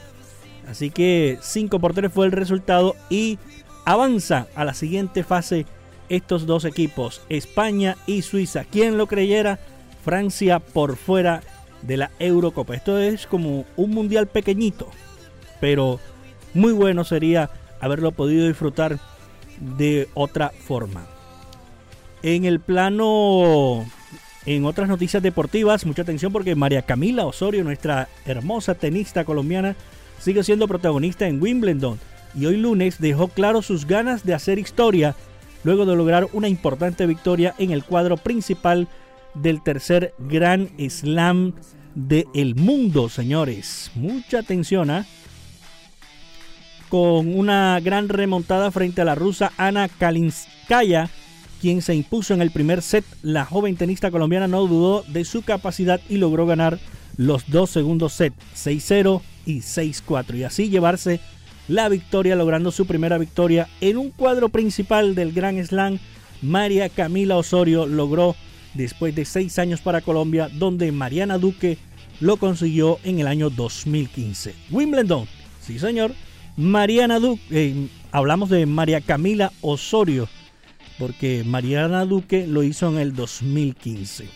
[0.68, 3.38] Así que 5 por 3 fue el resultado y
[3.84, 5.66] avanza a la siguiente fase
[6.08, 8.64] estos dos equipos, España y Suiza.
[8.64, 9.58] ¿Quién lo creyera?
[10.04, 11.42] Francia por fuera
[11.82, 12.74] de la Eurocopa.
[12.74, 14.90] Esto es como un mundial pequeñito,
[15.60, 16.00] pero
[16.54, 17.50] muy bueno sería
[17.80, 18.98] haberlo podido disfrutar
[19.60, 21.06] de otra forma.
[22.22, 23.86] En el plano,
[24.46, 29.76] en otras noticias deportivas, mucha atención porque María Camila Osorio, nuestra hermosa tenista colombiana,
[30.18, 31.98] sigue siendo protagonista en Wimbledon
[32.34, 35.14] y hoy lunes dejó claro sus ganas de hacer historia
[35.64, 38.88] luego de lograr una importante victoria en el cuadro principal
[39.34, 41.54] del tercer Gran Slam
[41.94, 43.90] del mundo, señores.
[43.94, 45.06] Mucha atención, ¿ah?
[46.88, 51.08] con una gran remontada frente a la rusa Ana Kalinskaya,
[51.60, 53.04] quien se impuso en el primer set.
[53.22, 56.78] La joven tenista colombiana no dudó de su capacidad y logró ganar
[57.16, 61.20] los dos segundos sets, 6-0 y 6-4, y así llevarse
[61.68, 65.98] la victoria, logrando su primera victoria en un cuadro principal del Grand Slam.
[66.42, 68.34] María Camila Osorio logró
[68.74, 71.78] después de seis años para Colombia, donde Mariana Duque
[72.20, 74.54] lo consiguió en el año 2015.
[74.70, 75.26] Wimbledon,
[75.60, 76.12] sí señor,
[76.56, 80.28] Mariana Duque, eh, hablamos de María Camila Osorio,
[81.00, 84.28] porque Mariana Duque lo hizo en el 2015.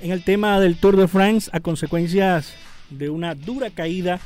[0.00, 2.54] En el tema del Tour de France, a consecuencias
[2.90, 4.20] de una dura caída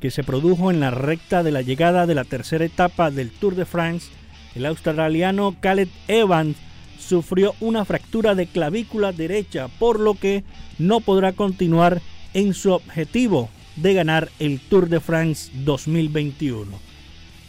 [0.00, 3.56] que se produjo en la recta de la llegada de la tercera etapa del Tour
[3.56, 4.08] de France,
[4.54, 6.56] el australiano Caleb Evans
[7.00, 10.44] sufrió una fractura de clavícula derecha, por lo que
[10.78, 12.00] no podrá continuar
[12.34, 16.70] en su objetivo de ganar el Tour de France 2021.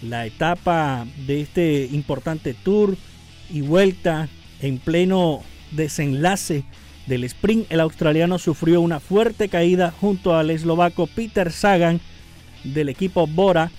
[0.01, 2.97] La etapa de este importante tour
[3.52, 4.30] y vuelta
[4.62, 5.41] en pleno
[5.72, 6.64] desenlace
[7.08, 11.99] del sprint, el australiano sufrió una fuerte caída junto al eslovaco Peter Sagan
[12.64, 13.72] del equipo Bora,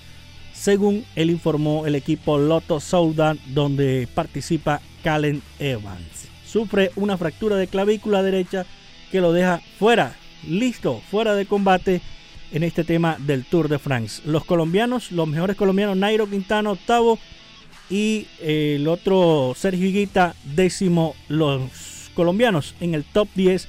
[0.53, 6.27] según él informó el equipo Lotto Soudan, donde participa Calen Evans.
[6.45, 8.65] Sufre una fractura de clavícula derecha
[9.11, 10.15] que lo deja fuera,
[10.47, 12.01] listo, fuera de combate
[12.51, 14.21] en este tema del Tour de France.
[14.25, 17.17] Los colombianos, los mejores colombianos, Nairo Quintana octavo
[17.93, 23.67] y eh, el otro Sergio Higuita décimo, los colombianos en el top 10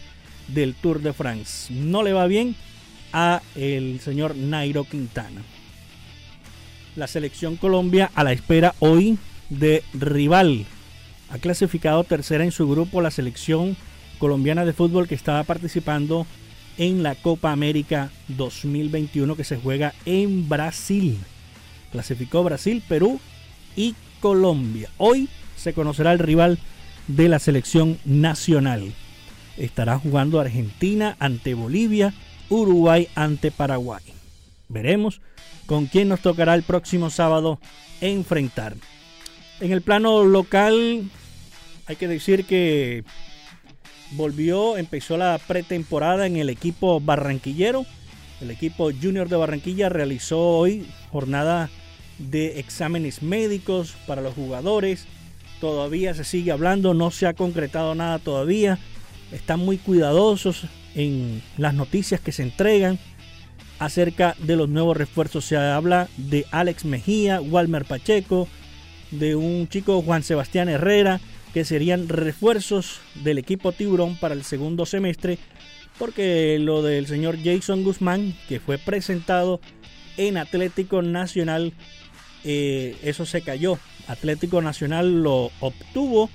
[0.48, 1.70] del Tour de France.
[1.74, 2.56] No le va bien
[3.12, 5.42] a el señor Nairo Quintana.
[6.96, 9.18] La selección Colombia a la espera hoy
[9.50, 10.64] de rival
[11.28, 13.76] ha clasificado tercera en su grupo la selección
[14.18, 16.26] colombiana de fútbol que estaba participando
[16.78, 21.18] en la Copa América 2021 que se juega en Brasil.
[21.92, 23.20] Clasificó Brasil, Perú
[23.76, 23.94] y
[24.24, 24.88] Colombia.
[24.96, 26.58] Hoy se conocerá el rival
[27.08, 28.94] de la selección nacional.
[29.58, 32.14] Estará jugando Argentina ante Bolivia,
[32.48, 34.02] Uruguay ante Paraguay.
[34.70, 35.20] Veremos
[35.66, 37.58] con quién nos tocará el próximo sábado
[38.00, 38.76] enfrentar.
[39.60, 41.02] En el plano local,
[41.84, 43.04] hay que decir que
[44.12, 47.84] volvió, empezó la pretemporada en el equipo barranquillero.
[48.40, 51.68] El equipo junior de Barranquilla realizó hoy jornada
[52.18, 55.06] de exámenes médicos para los jugadores.
[55.60, 58.78] Todavía se sigue hablando, no se ha concretado nada todavía.
[59.32, 62.98] Están muy cuidadosos en las noticias que se entregan
[63.78, 65.44] acerca de los nuevos refuerzos.
[65.44, 68.48] Se habla de Alex Mejía, Walmer Pacheco,
[69.10, 71.20] de un chico Juan Sebastián Herrera
[71.52, 75.38] que serían refuerzos del equipo Tiburón para el segundo semestre,
[75.98, 79.60] porque lo del señor Jason Guzmán, que fue presentado
[80.16, 81.72] en Atlético Nacional,
[82.44, 83.78] eh, eso se cayó.
[84.06, 86.30] Atlético Nacional lo obtuvo,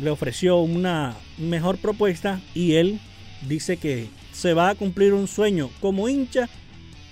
[0.00, 3.00] le ofreció una mejor propuesta y él
[3.48, 6.48] dice que se va a cumplir un sueño como hincha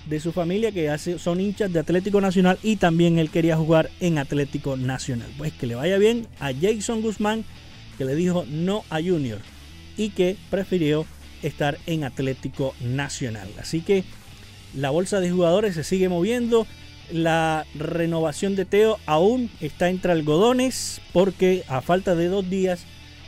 [0.08, 4.18] de su familia que son hinchas de Atlético Nacional y también él quería jugar en
[4.18, 5.28] Atlético Nacional.
[5.36, 7.44] Pues que le vaya bien a Jason Guzmán
[7.98, 9.40] que le dijo no a Junior
[9.96, 11.06] y que prefirió
[11.42, 13.48] estar en Atlético Nacional.
[13.58, 14.04] Así que
[14.74, 16.66] la bolsa de jugadores se sigue moviendo.
[17.12, 22.84] La renovación de Teo aún está entre algodones porque a falta de dos días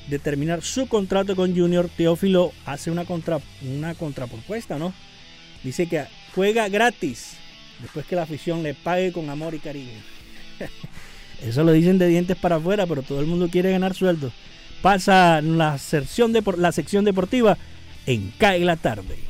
[0.09, 4.93] de terminar su contrato con Junior, Teófilo hace una, contra, una contrapropuesta, ¿no?
[5.63, 6.05] Dice que
[6.35, 7.37] juega gratis
[7.81, 10.01] después que la afición le pague con amor y cariño.
[11.43, 14.33] Eso lo dicen de dientes para afuera, pero todo el mundo quiere ganar sueldo.
[14.83, 17.57] Pasa la sección, de, la sección deportiva
[18.07, 19.28] en Cae la Tarde.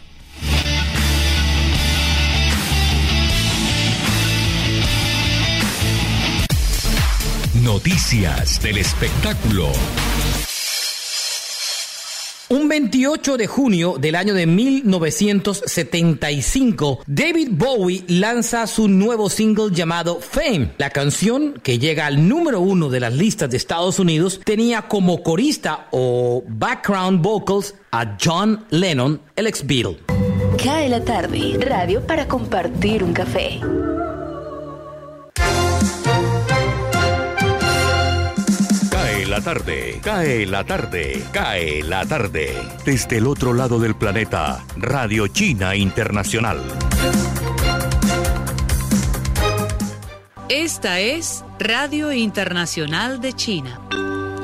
[7.68, 9.68] Noticias del espectáculo.
[12.48, 20.18] Un 28 de junio del año de 1975, David Bowie lanza su nuevo single llamado
[20.18, 20.70] Fame.
[20.78, 25.22] La canción, que llega al número uno de las listas de Estados Unidos, tenía como
[25.22, 29.98] corista o background vocals a John Lennon, el ex Beatle.
[30.64, 33.60] Cae la tarde, radio para compartir un café.
[39.38, 42.56] La tarde, cae la tarde, cae la tarde.
[42.84, 46.60] Desde el otro lado del planeta, Radio China Internacional.
[50.48, 53.80] Esta es Radio Internacional de China.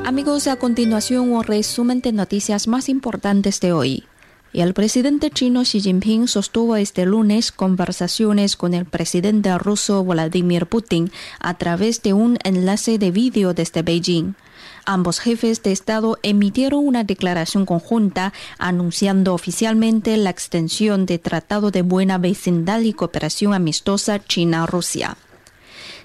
[0.05, 4.05] Amigos, a continuación un resumen de noticias más importantes de hoy.
[4.53, 11.11] El presidente chino Xi Jinping sostuvo este lunes conversaciones con el presidente ruso Vladimir Putin
[11.41, 14.35] a través de un enlace de vídeo desde Beijing.
[14.87, 21.81] Ambos jefes de Estado emitieron una declaración conjunta anunciando oficialmente la extensión del Tratado de
[21.81, 25.17] Buena Vecindad y Cooperación Amistosa China-Rusia.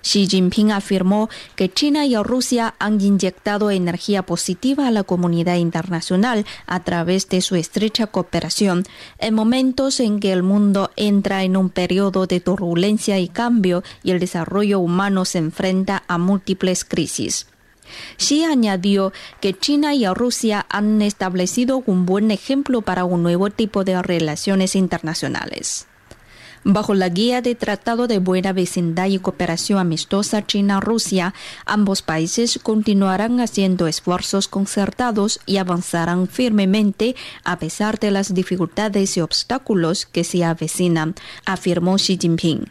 [0.03, 6.47] Xi Jinping afirmó que China y Rusia han inyectado energía positiva a la comunidad internacional
[6.67, 8.85] a través de su estrecha cooperación
[9.19, 14.13] en momentos en que el mundo entra en un periodo de turbulencia y cambio y
[14.13, 17.47] el desarrollo humano se enfrenta a múltiples crisis.
[18.17, 23.85] Xi añadió que China y Rusia han establecido un buen ejemplo para un nuevo tipo
[23.85, 25.87] de relaciones internacionales.
[26.63, 31.33] Bajo la guía de Tratado de Buena Vecindad y Cooperación Amistosa China-Rusia,
[31.65, 39.23] ambos países continuarán haciendo esfuerzos concertados y avanzarán firmemente a pesar de las dificultades y
[39.23, 41.15] obstáculos que se avecinan,
[41.47, 42.71] afirmó Xi Jinping.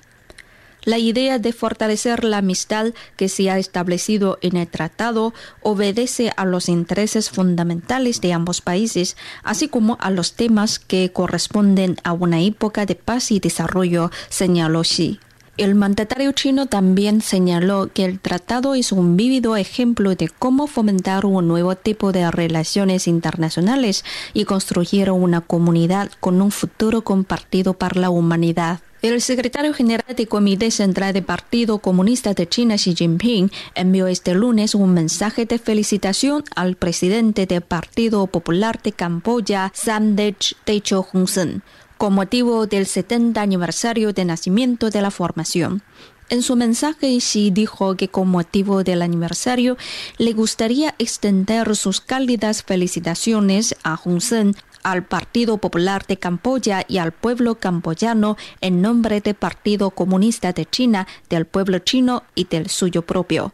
[0.85, 6.45] La idea de fortalecer la amistad que se ha establecido en el tratado obedece a
[6.45, 12.41] los intereses fundamentales de ambos países, así como a los temas que corresponden a una
[12.41, 15.19] época de paz y desarrollo, señaló Xi.
[15.57, 21.25] El mandatario chino también señaló que el tratado es un vívido ejemplo de cómo fomentar
[21.25, 27.99] un nuevo tipo de relaciones internacionales y construir una comunidad con un futuro compartido para
[27.99, 28.79] la humanidad.
[29.01, 34.33] El secretario general del Comité Central del Partido Comunista de China, Xi Jinping, envió este
[34.33, 41.27] lunes un mensaje de felicitación al presidente del Partido Popular de Camboya, Samdech Techo Hun
[41.29, 41.63] Sen,
[41.97, 45.81] con motivo del 70 aniversario de nacimiento de la formación.
[46.27, 49.77] En su mensaje, Xi dijo que con motivo del aniversario
[50.17, 56.97] le gustaría extender sus cálidas felicitaciones a Hun Sen al Partido Popular de Camboya y
[56.97, 62.69] al pueblo camboyano en nombre del Partido Comunista de China, del pueblo chino y del
[62.69, 63.53] suyo propio.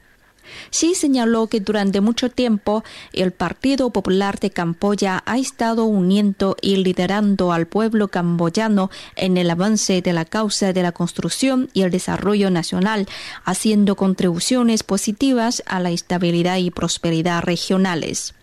[0.70, 6.78] Xi señaló que durante mucho tiempo el Partido Popular de Camboya ha estado uniendo y
[6.78, 11.92] liderando al pueblo camboyano en el avance de la causa de la construcción y el
[11.92, 13.08] desarrollo nacional,
[13.44, 18.34] haciendo contribuciones positivas a la estabilidad y prosperidad regionales.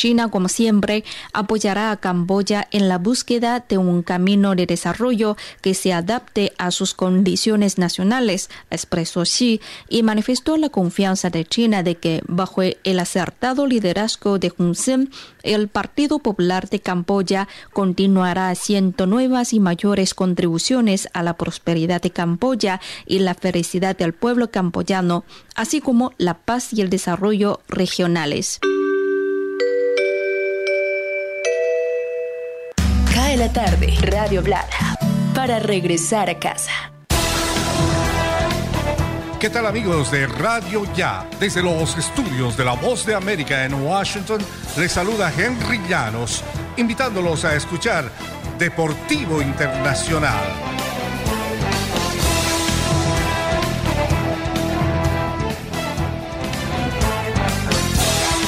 [0.00, 5.74] China, como siempre, apoyará a Camboya en la búsqueda de un camino de desarrollo que
[5.74, 11.96] se adapte a sus condiciones nacionales, expresó Xi, y manifestó la confianza de China de
[11.96, 15.10] que, bajo el acertado liderazgo de Hun Sen,
[15.42, 22.10] el Partido Popular de Camboya continuará haciendo nuevas y mayores contribuciones a la prosperidad de
[22.10, 25.24] Camboya y la felicidad del pueblo camboyano,
[25.54, 28.60] así como la paz y el desarrollo regionales.
[33.52, 34.96] Tarde, Radio Blada,
[35.34, 36.92] para regresar a casa.
[39.40, 41.26] ¿Qué tal amigos de Radio Ya?
[41.40, 44.40] Desde los estudios de La Voz de América en Washington,
[44.76, 46.44] les saluda Henry Llanos,
[46.76, 48.10] invitándolos a escuchar
[48.58, 50.99] Deportivo Internacional.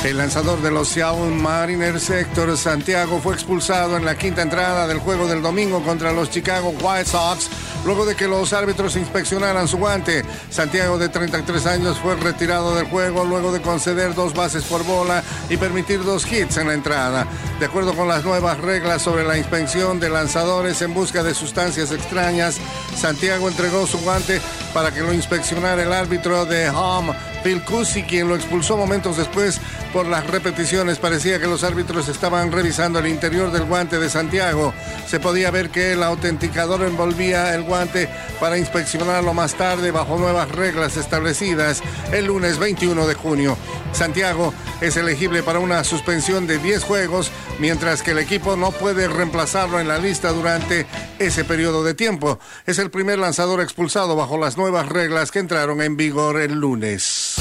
[0.04, 4.98] El lanzador de los Seattle Mariners, Héctor Santiago, fue expulsado en la quinta entrada del
[4.98, 7.48] juego del domingo contra los Chicago White Sox,
[7.84, 10.24] luego de que los árbitros inspeccionaran su guante.
[10.50, 15.22] Santiago, de 33 años, fue retirado del juego luego de conceder dos bases por bola
[15.48, 17.28] y permitir dos hits en la entrada.
[17.60, 21.92] De acuerdo con las nuevas reglas sobre la inspección de lanzadores en busca de sustancias
[21.92, 22.58] extrañas,
[22.96, 24.40] Santiago entregó su guante
[24.74, 27.14] para que lo inspeccionara el árbitro de home
[27.44, 27.62] Bill
[28.08, 29.60] quien lo expulsó momentos después
[29.92, 30.98] por las repeticiones.
[30.98, 34.72] Parecía que los árbitros estaban revisando el interior del guante de Santiago.
[35.06, 38.08] Se podía ver que el autenticador envolvía el guante
[38.40, 41.82] para inspeccionarlo más tarde bajo nuevas reglas establecidas
[42.12, 43.56] el lunes 21 de junio.
[43.92, 49.06] Santiago es elegible para una suspensión de 10 juegos, mientras que el equipo no puede
[49.06, 50.86] reemplazarlo en la lista durante
[51.18, 52.38] ese periodo de tiempo.
[52.66, 57.31] Es el primer lanzador expulsado bajo las nuevas reglas que entraron en vigor el lunes.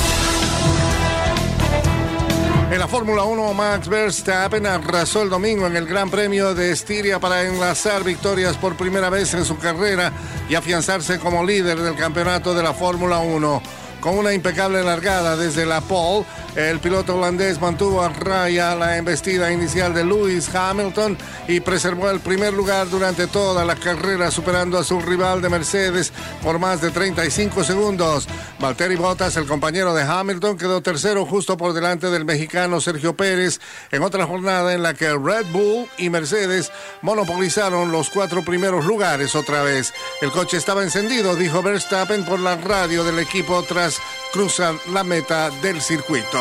[2.72, 7.20] En la Fórmula 1, Max Verstappen arrasó el domingo en el Gran Premio de Estiria
[7.20, 10.14] para enlazar victorias por primera vez en su carrera
[10.48, 13.62] y afianzarse como líder del campeonato de la Fórmula 1.
[14.00, 16.26] Con una impecable largada desde la pole,
[16.56, 22.20] el piloto holandés mantuvo a raya la embestida inicial de Lewis Hamilton y preservó el
[22.20, 26.12] primer lugar durante toda la carrera, superando a su rival de Mercedes
[26.44, 28.28] por más de 35 segundos.
[28.60, 33.60] Valtteri Bottas, el compañero de Hamilton, quedó tercero justo por delante del mexicano Sergio Pérez
[33.92, 36.72] en otra jornada en la que Red Bull y Mercedes
[37.02, 39.94] monopolizaron los cuatro primeros lugares otra vez.
[40.22, 44.00] El coche estaba encendido, dijo Verstappen por la radio del equipo tras
[44.34, 46.41] cruzar la meta del circuito.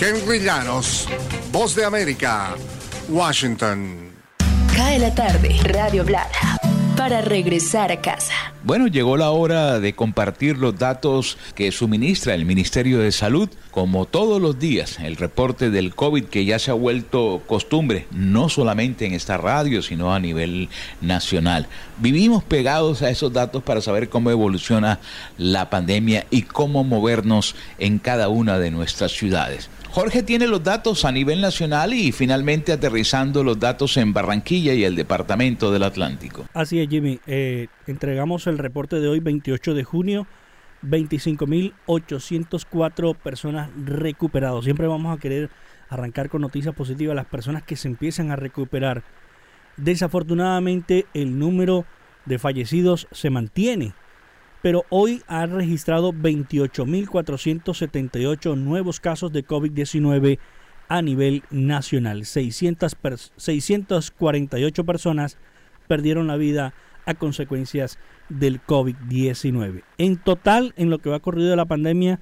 [0.00, 1.08] Henry Llanos,
[1.50, 2.54] Voz de América,
[3.08, 4.12] Washington.
[4.74, 6.58] Cae la tarde, Radio Blada,
[7.04, 8.32] para regresar a casa.
[8.62, 14.06] Bueno, llegó la hora de compartir los datos que suministra el Ministerio de Salud, como
[14.06, 19.04] todos los días, el reporte del COVID que ya se ha vuelto costumbre, no solamente
[19.04, 20.70] en esta radio, sino a nivel
[21.02, 21.66] nacional.
[21.98, 24.98] Vivimos pegados a esos datos para saber cómo evoluciona
[25.36, 29.68] la pandemia y cómo movernos en cada una de nuestras ciudades.
[29.94, 34.82] Jorge tiene los datos a nivel nacional y finalmente aterrizando los datos en Barranquilla y
[34.82, 36.46] el Departamento del Atlántico.
[36.52, 37.20] Así es, Jimmy.
[37.28, 40.26] Eh, entregamos el reporte de hoy, 28 de junio.
[40.82, 44.64] 25.804 personas recuperados.
[44.64, 45.48] Siempre vamos a querer
[45.88, 49.04] arrancar con noticias positivas las personas que se empiezan a recuperar.
[49.76, 51.84] Desafortunadamente el número
[52.24, 53.94] de fallecidos se mantiene
[54.64, 60.38] pero hoy ha registrado 28.478 nuevos casos de COVID-19
[60.88, 62.24] a nivel nacional.
[62.24, 62.96] 600
[63.36, 65.36] 648 personas
[65.86, 66.72] perdieron la vida
[67.04, 67.98] a consecuencias
[68.30, 69.82] del COVID-19.
[69.98, 72.20] En total, en lo que va corrido de la pandemia,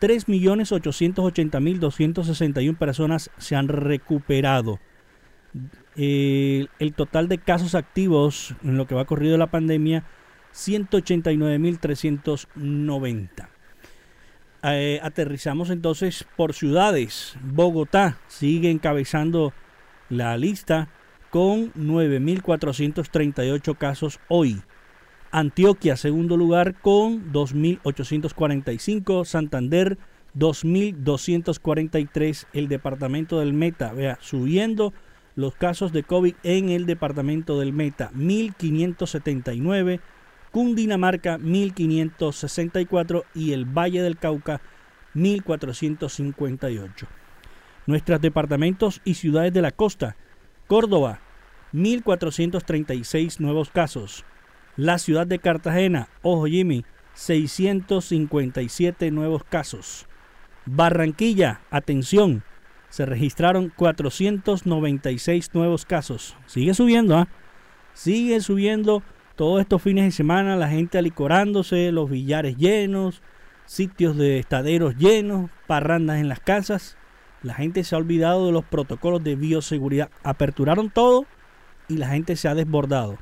[0.00, 4.80] 3.880.261 personas se han recuperado.
[5.94, 10.04] El, el total de casos activos en lo que va corrido de la pandemia
[10.56, 13.48] 189.390.
[14.62, 17.36] Eh, aterrizamos entonces por ciudades.
[17.42, 19.52] Bogotá sigue encabezando
[20.08, 20.88] la lista
[21.30, 24.62] con 9.438 casos hoy.
[25.30, 29.24] Antioquia, segundo lugar, con 2.845.
[29.24, 29.98] Santander,
[30.34, 32.46] 2.243.
[32.54, 34.94] El departamento del Meta, vea, subiendo
[35.34, 40.00] los casos de COVID en el departamento del Meta, 1.579.
[40.56, 44.62] Cundinamarca 1564 y el Valle del Cauca
[45.12, 47.06] 1458.
[47.84, 50.16] Nuestros departamentos y ciudades de la costa.
[50.66, 51.20] Córdoba
[51.72, 54.24] 1436 nuevos casos.
[54.78, 60.06] La ciudad de Cartagena, ojo Jimmy, 657 nuevos casos.
[60.64, 62.44] Barranquilla, atención,
[62.88, 66.34] se registraron 496 nuevos casos.
[66.46, 67.28] Sigue subiendo, ¿ah?
[67.92, 69.02] Sigue subiendo
[69.36, 73.22] todos estos fines de semana la gente alicorándose, los billares llenos,
[73.66, 76.96] sitios de estaderos llenos, parrandas en las casas.
[77.42, 80.10] La gente se ha olvidado de los protocolos de bioseguridad.
[80.24, 81.26] Aperturaron todo
[81.88, 83.18] y la gente se ha desbordado.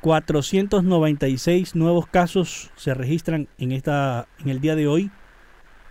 [0.00, 5.10] 496 nuevos casos se registran en, esta, en el día de hoy.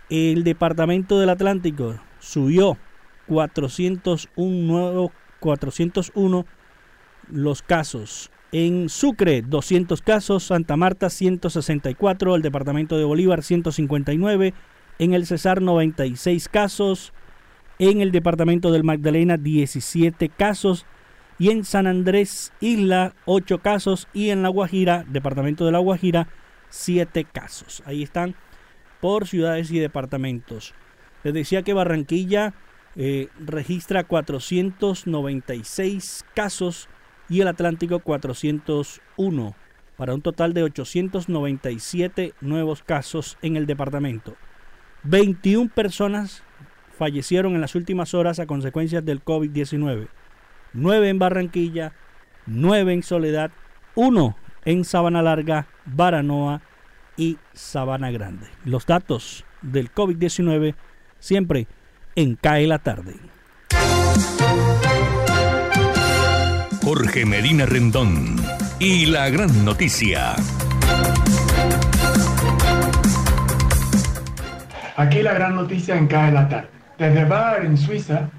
[0.08, 2.78] El Departamento del Atlántico subió
[3.26, 5.10] 401 nuevos
[5.40, 6.46] 401
[7.30, 8.30] los casos.
[8.52, 10.44] En Sucre, 200 casos.
[10.44, 12.36] Santa Marta, 164.
[12.36, 14.54] El departamento de Bolívar, 159.
[14.98, 17.12] En el Cesar, 96 casos.
[17.78, 20.86] En el departamento del Magdalena, 17 casos.
[21.38, 24.08] Y en San Andrés, Isla, 8 casos.
[24.14, 26.28] Y en La Guajira, departamento de La Guajira,
[26.70, 27.82] 7 casos.
[27.84, 28.34] Ahí están
[29.00, 30.72] por ciudades y departamentos.
[31.24, 32.54] Les decía que Barranquilla
[32.94, 36.88] eh, registra 496 casos
[37.28, 39.54] y el Atlántico 401,
[39.96, 44.36] para un total de 897 nuevos casos en el departamento.
[45.04, 46.42] 21 personas
[46.96, 50.08] fallecieron en las últimas horas a consecuencias del COVID-19.
[50.72, 51.92] 9 en Barranquilla,
[52.46, 53.50] 9 en Soledad,
[53.94, 56.60] 1 en Sabana Larga, Baranoa
[57.16, 58.46] y Sabana Grande.
[58.64, 60.74] Los datos del COVID-19
[61.18, 61.66] siempre
[62.14, 63.14] en CAE la tarde.
[66.86, 68.36] Jorge Medina Rendón
[68.78, 70.36] y la gran noticia.
[74.96, 76.68] Aquí la gran noticia en CAE la tarde.
[76.96, 78.30] Desde Baar, en Suiza,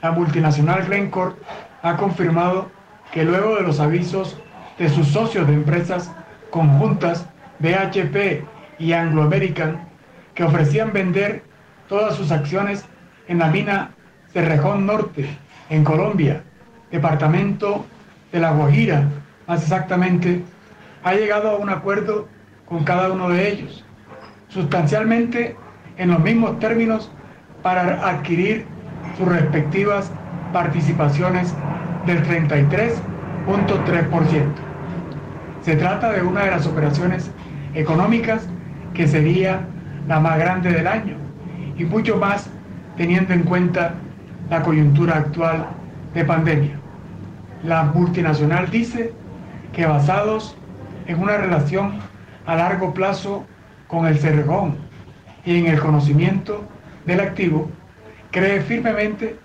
[0.00, 1.34] la multinacional Glencore
[1.82, 2.70] ha confirmado
[3.10, 4.38] que luego de los avisos
[4.78, 6.12] de sus socios de empresas
[6.50, 7.26] conjuntas
[7.58, 8.44] BHP
[8.78, 9.88] y Anglo American
[10.36, 11.42] que ofrecían vender
[11.88, 12.84] todas sus acciones
[13.26, 13.90] en la mina
[14.32, 15.28] Cerrejón Norte,
[15.68, 16.44] en Colombia,
[16.90, 17.84] departamento
[18.32, 19.04] de La Guajira,
[19.46, 20.42] más exactamente,
[21.04, 22.28] ha llegado a un acuerdo
[22.66, 23.84] con cada uno de ellos,
[24.48, 25.56] sustancialmente
[25.96, 27.10] en los mismos términos
[27.62, 28.66] para adquirir
[29.16, 30.10] sus respectivas
[30.52, 31.54] participaciones
[32.06, 34.44] del 33.3%.
[35.62, 37.30] Se trata de una de las operaciones
[37.74, 38.48] económicas
[38.94, 39.60] que sería
[40.06, 41.16] la más grande del año
[41.76, 42.48] y mucho más
[42.96, 43.94] teniendo en cuenta
[44.50, 45.66] la coyuntura actual
[46.18, 46.76] de pandemia.
[47.62, 49.12] La multinacional dice
[49.72, 50.56] que basados
[51.06, 52.00] en una relación
[52.44, 53.46] a largo plazo
[53.86, 54.76] con el Cerrejón
[55.44, 56.68] y en el conocimiento
[57.06, 57.70] del activo,
[58.32, 59.36] cree firmemente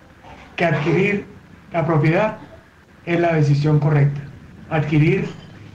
[0.55, 1.25] que adquirir
[1.71, 2.37] la propiedad
[3.05, 4.21] es la decisión correcta.
[4.71, 5.29] Adquirir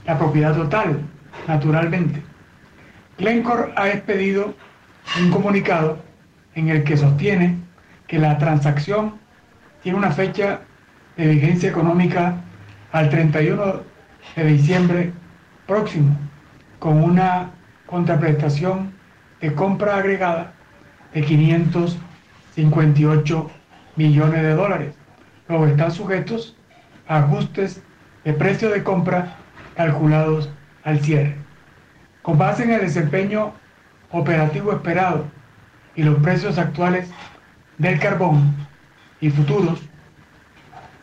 [0.05, 1.01] la propiedad total,
[1.47, 2.21] naturalmente.
[3.19, 4.53] Glencore ha expedido
[5.21, 5.99] un comunicado
[6.57, 7.57] en el que sostiene
[8.09, 9.15] que la transacción
[9.83, 10.61] tiene una fecha
[11.19, 12.37] de vigencia económica
[12.93, 13.83] al 31
[14.37, 15.13] de diciembre
[15.67, 16.17] próximo,
[16.79, 17.51] con una
[17.87, 18.95] contraprestación
[19.41, 20.53] de compra agregada
[21.13, 23.51] de 558
[23.97, 24.95] millones de dólares.
[25.49, 26.57] Luego están sujetos
[27.09, 27.83] a ajustes
[28.25, 29.35] de precio de compra
[29.75, 30.49] calculados
[30.85, 31.35] al cierre.
[32.23, 33.55] Con base en el desempeño
[34.13, 35.27] operativo esperado
[35.97, 37.11] y los precios actuales
[37.79, 38.55] del carbón
[39.21, 39.88] y futuros,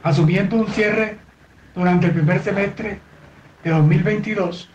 [0.06, 1.18] asumiendo un cierre
[1.74, 3.00] durante el primer semestre
[3.64, 4.70] de 2022,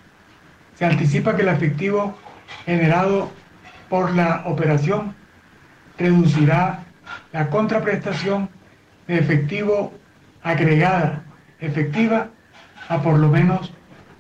[0.75, 2.19] se anticipa que el efectivo
[2.67, 3.31] generado
[3.89, 5.15] por la operación
[5.97, 6.81] reducirá
[7.31, 8.49] la contraprestación
[9.07, 9.95] de efectivo
[10.43, 11.23] agregada
[11.61, 12.31] efectiva
[12.89, 13.73] a por lo menos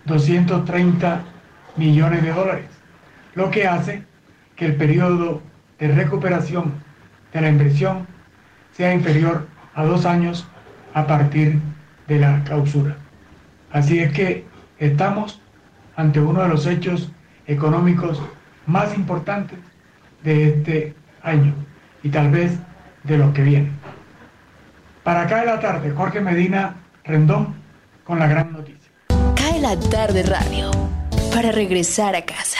[0.04, 1.22] 230
[1.76, 2.70] millones de dólares,
[3.34, 4.04] lo que hace
[4.54, 5.42] que el periodo
[5.80, 6.72] de recuperación
[7.32, 8.06] de la inversión
[8.70, 10.46] sea inferior a dos años
[10.94, 11.60] a partir
[12.08, 12.96] de la clausura.
[13.72, 14.44] Así es que
[14.78, 15.40] estamos
[15.96, 17.10] ante uno de los hechos
[17.46, 18.20] económicos
[18.66, 19.58] más importantes
[20.22, 21.54] de este año
[22.02, 22.58] y tal vez
[23.04, 23.72] de los que vienen.
[25.02, 27.54] Para de la tarde, Jorge Medina Rendón
[28.04, 28.90] con la gran noticia.
[29.34, 30.70] Cae la tarde radio
[31.32, 32.58] para regresar a casa.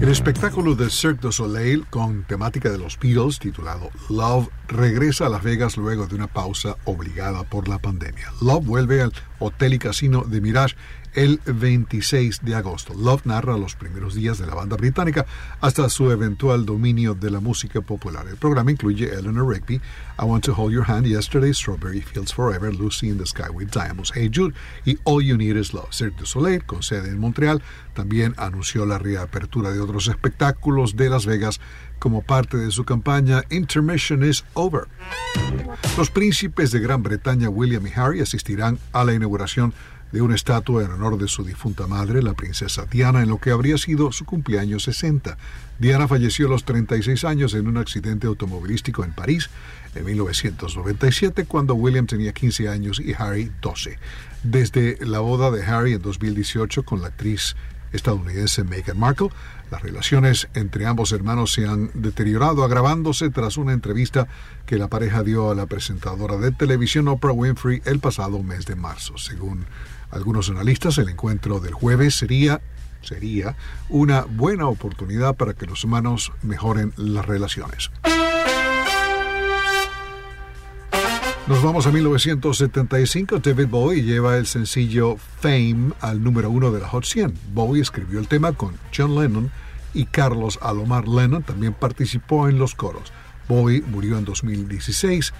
[0.00, 5.28] El espectáculo de Cirque du Soleil con temática de los Beatles titulado Love regresa a
[5.28, 8.32] Las Vegas luego de una pausa obligada por la pandemia.
[8.40, 10.76] Love vuelve al Hotel y Casino de Mirage
[11.14, 12.94] el 26 de agosto.
[12.94, 15.26] Love narra los primeros días de la banda británica
[15.60, 18.26] hasta su eventual dominio de la música popular.
[18.28, 22.72] El programa incluye Eleanor Rigby, I Want to Hold Your Hand, Yesterday, Strawberry Fields Forever,
[22.72, 25.92] Lucy in the Sky with Diamonds, Hey Jude y All You Need Is Love.
[25.92, 27.62] Cirque du Soleil, con sede en Montreal,
[27.94, 31.60] también anunció la reapertura de otros espectáculos de Las Vegas
[32.00, 34.88] como parte de su campaña Intermission is Over.
[35.96, 39.72] Los príncipes de Gran Bretaña, William y Harry, asistirán a la inauguración
[40.10, 43.50] de una estatua en honor de su difunta madre, la princesa Diana, en lo que
[43.50, 45.38] habría sido su cumpleaños 60.
[45.78, 49.50] Diana falleció a los 36 años en un accidente automovilístico en París
[49.94, 53.98] en 1997, cuando William tenía 15 años y Harry 12.
[54.42, 57.54] Desde la boda de Harry en 2018 con la actriz
[57.92, 59.30] estadounidense Meghan Markle,
[59.70, 64.26] las relaciones entre ambos hermanos se han deteriorado, agravándose tras una entrevista
[64.66, 68.76] que la pareja dio a la presentadora de televisión Oprah Winfrey el pasado mes de
[68.76, 69.16] marzo.
[69.18, 69.66] Según
[70.10, 72.60] algunos analistas, el encuentro del jueves sería
[73.02, 73.56] sería
[73.88, 77.90] una buena oportunidad para que los humanos mejoren las relaciones.
[81.50, 83.40] Nos vamos a 1975.
[83.40, 87.34] David Bowie lleva el sencillo Fame al número uno de la Hot 100.
[87.52, 89.50] Bowie escribió el tema con John Lennon
[89.92, 93.12] y Carlos Alomar Lennon también participó en los coros.
[93.48, 95.34] Bowie murió en 2016,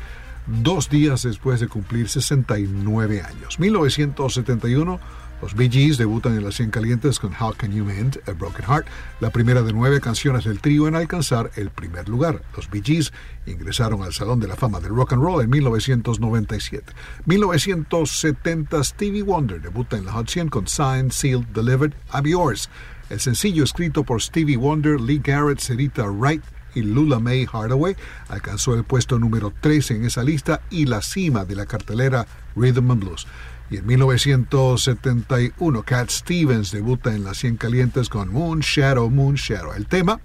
[0.48, 3.61] dos días después de cumplir 69 años.
[3.61, 4.98] 1971
[5.43, 8.66] los Bee Gees debutan en las 100 calientes con How Can You Mend a Broken
[8.66, 8.86] Heart,
[9.20, 12.43] la primera de nueve canciones del trío en alcanzar el primer lugar.
[12.55, 13.12] Los Bee Gees
[13.47, 16.93] ingresaron al Salón de la Fama del Rock and Roll en 1997.
[17.24, 22.68] 1970 Stevie Wonder debuta en la Hot 100 con Signed, Sealed, Delivered, I'm Yours.
[23.09, 26.43] El sencillo escrito por Stevie Wonder, Lee Garrett, Serita Wright
[26.74, 27.97] y Lula May Hardaway
[28.28, 32.91] alcanzó el puesto número 13 en esa lista y la cima de la cartelera Rhythm
[32.91, 33.26] and Blues.
[33.71, 39.73] Y en 1971, Cat Stevens debuta en las 100 calientes con Moon Shadow, Moon Shadow.
[39.75, 40.21] El tema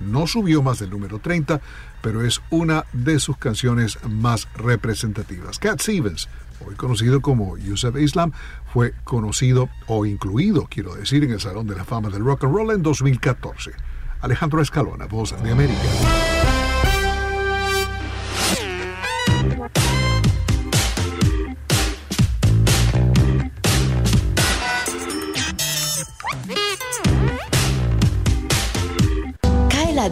[0.00, 1.62] no subió más del número 30,
[2.02, 5.58] pero es una de sus canciones más representativas.
[5.58, 6.28] Cat Stevens,
[6.66, 8.32] hoy conocido como Yusuf Islam,
[8.72, 12.54] fue conocido o incluido, quiero decir, en el Salón de la Fama del Rock and
[12.54, 13.72] Roll en 2014.
[14.20, 16.39] Alejandro Escalona, voz de América.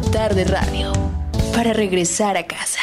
[0.00, 0.92] Tarde radio
[1.52, 2.80] para regresar a casa.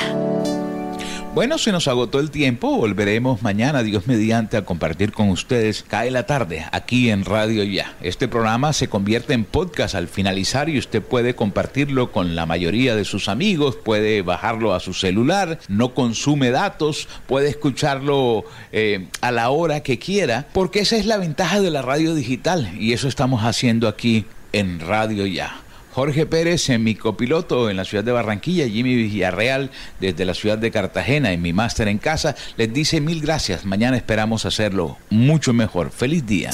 [1.33, 2.77] Bueno, se nos agotó el tiempo.
[2.77, 7.93] Volveremos mañana, Dios mediante, a compartir con ustedes Cae la tarde aquí en Radio Ya.
[8.01, 12.95] Este programa se convierte en podcast al finalizar y usted puede compartirlo con la mayoría
[12.95, 19.31] de sus amigos, puede bajarlo a su celular, no consume datos, puede escucharlo eh, a
[19.31, 23.09] la hora que quiera, porque esa es la ventaja de la radio digital y eso
[23.09, 25.64] estamos haciendo aquí en Radio Ya.
[25.95, 29.71] Jorge Pérez en mi copiloto en la ciudad de Barranquilla, Jimmy Villarreal
[30.01, 33.63] desde la ciudad de Cartagena en mi máster en casa, les dice mil gracias.
[33.63, 35.91] Mañana esperamos hacerlo mucho mejor.
[35.91, 36.51] Feliz día.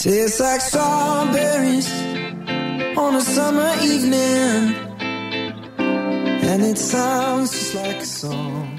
[6.43, 8.70] And it sounds like song.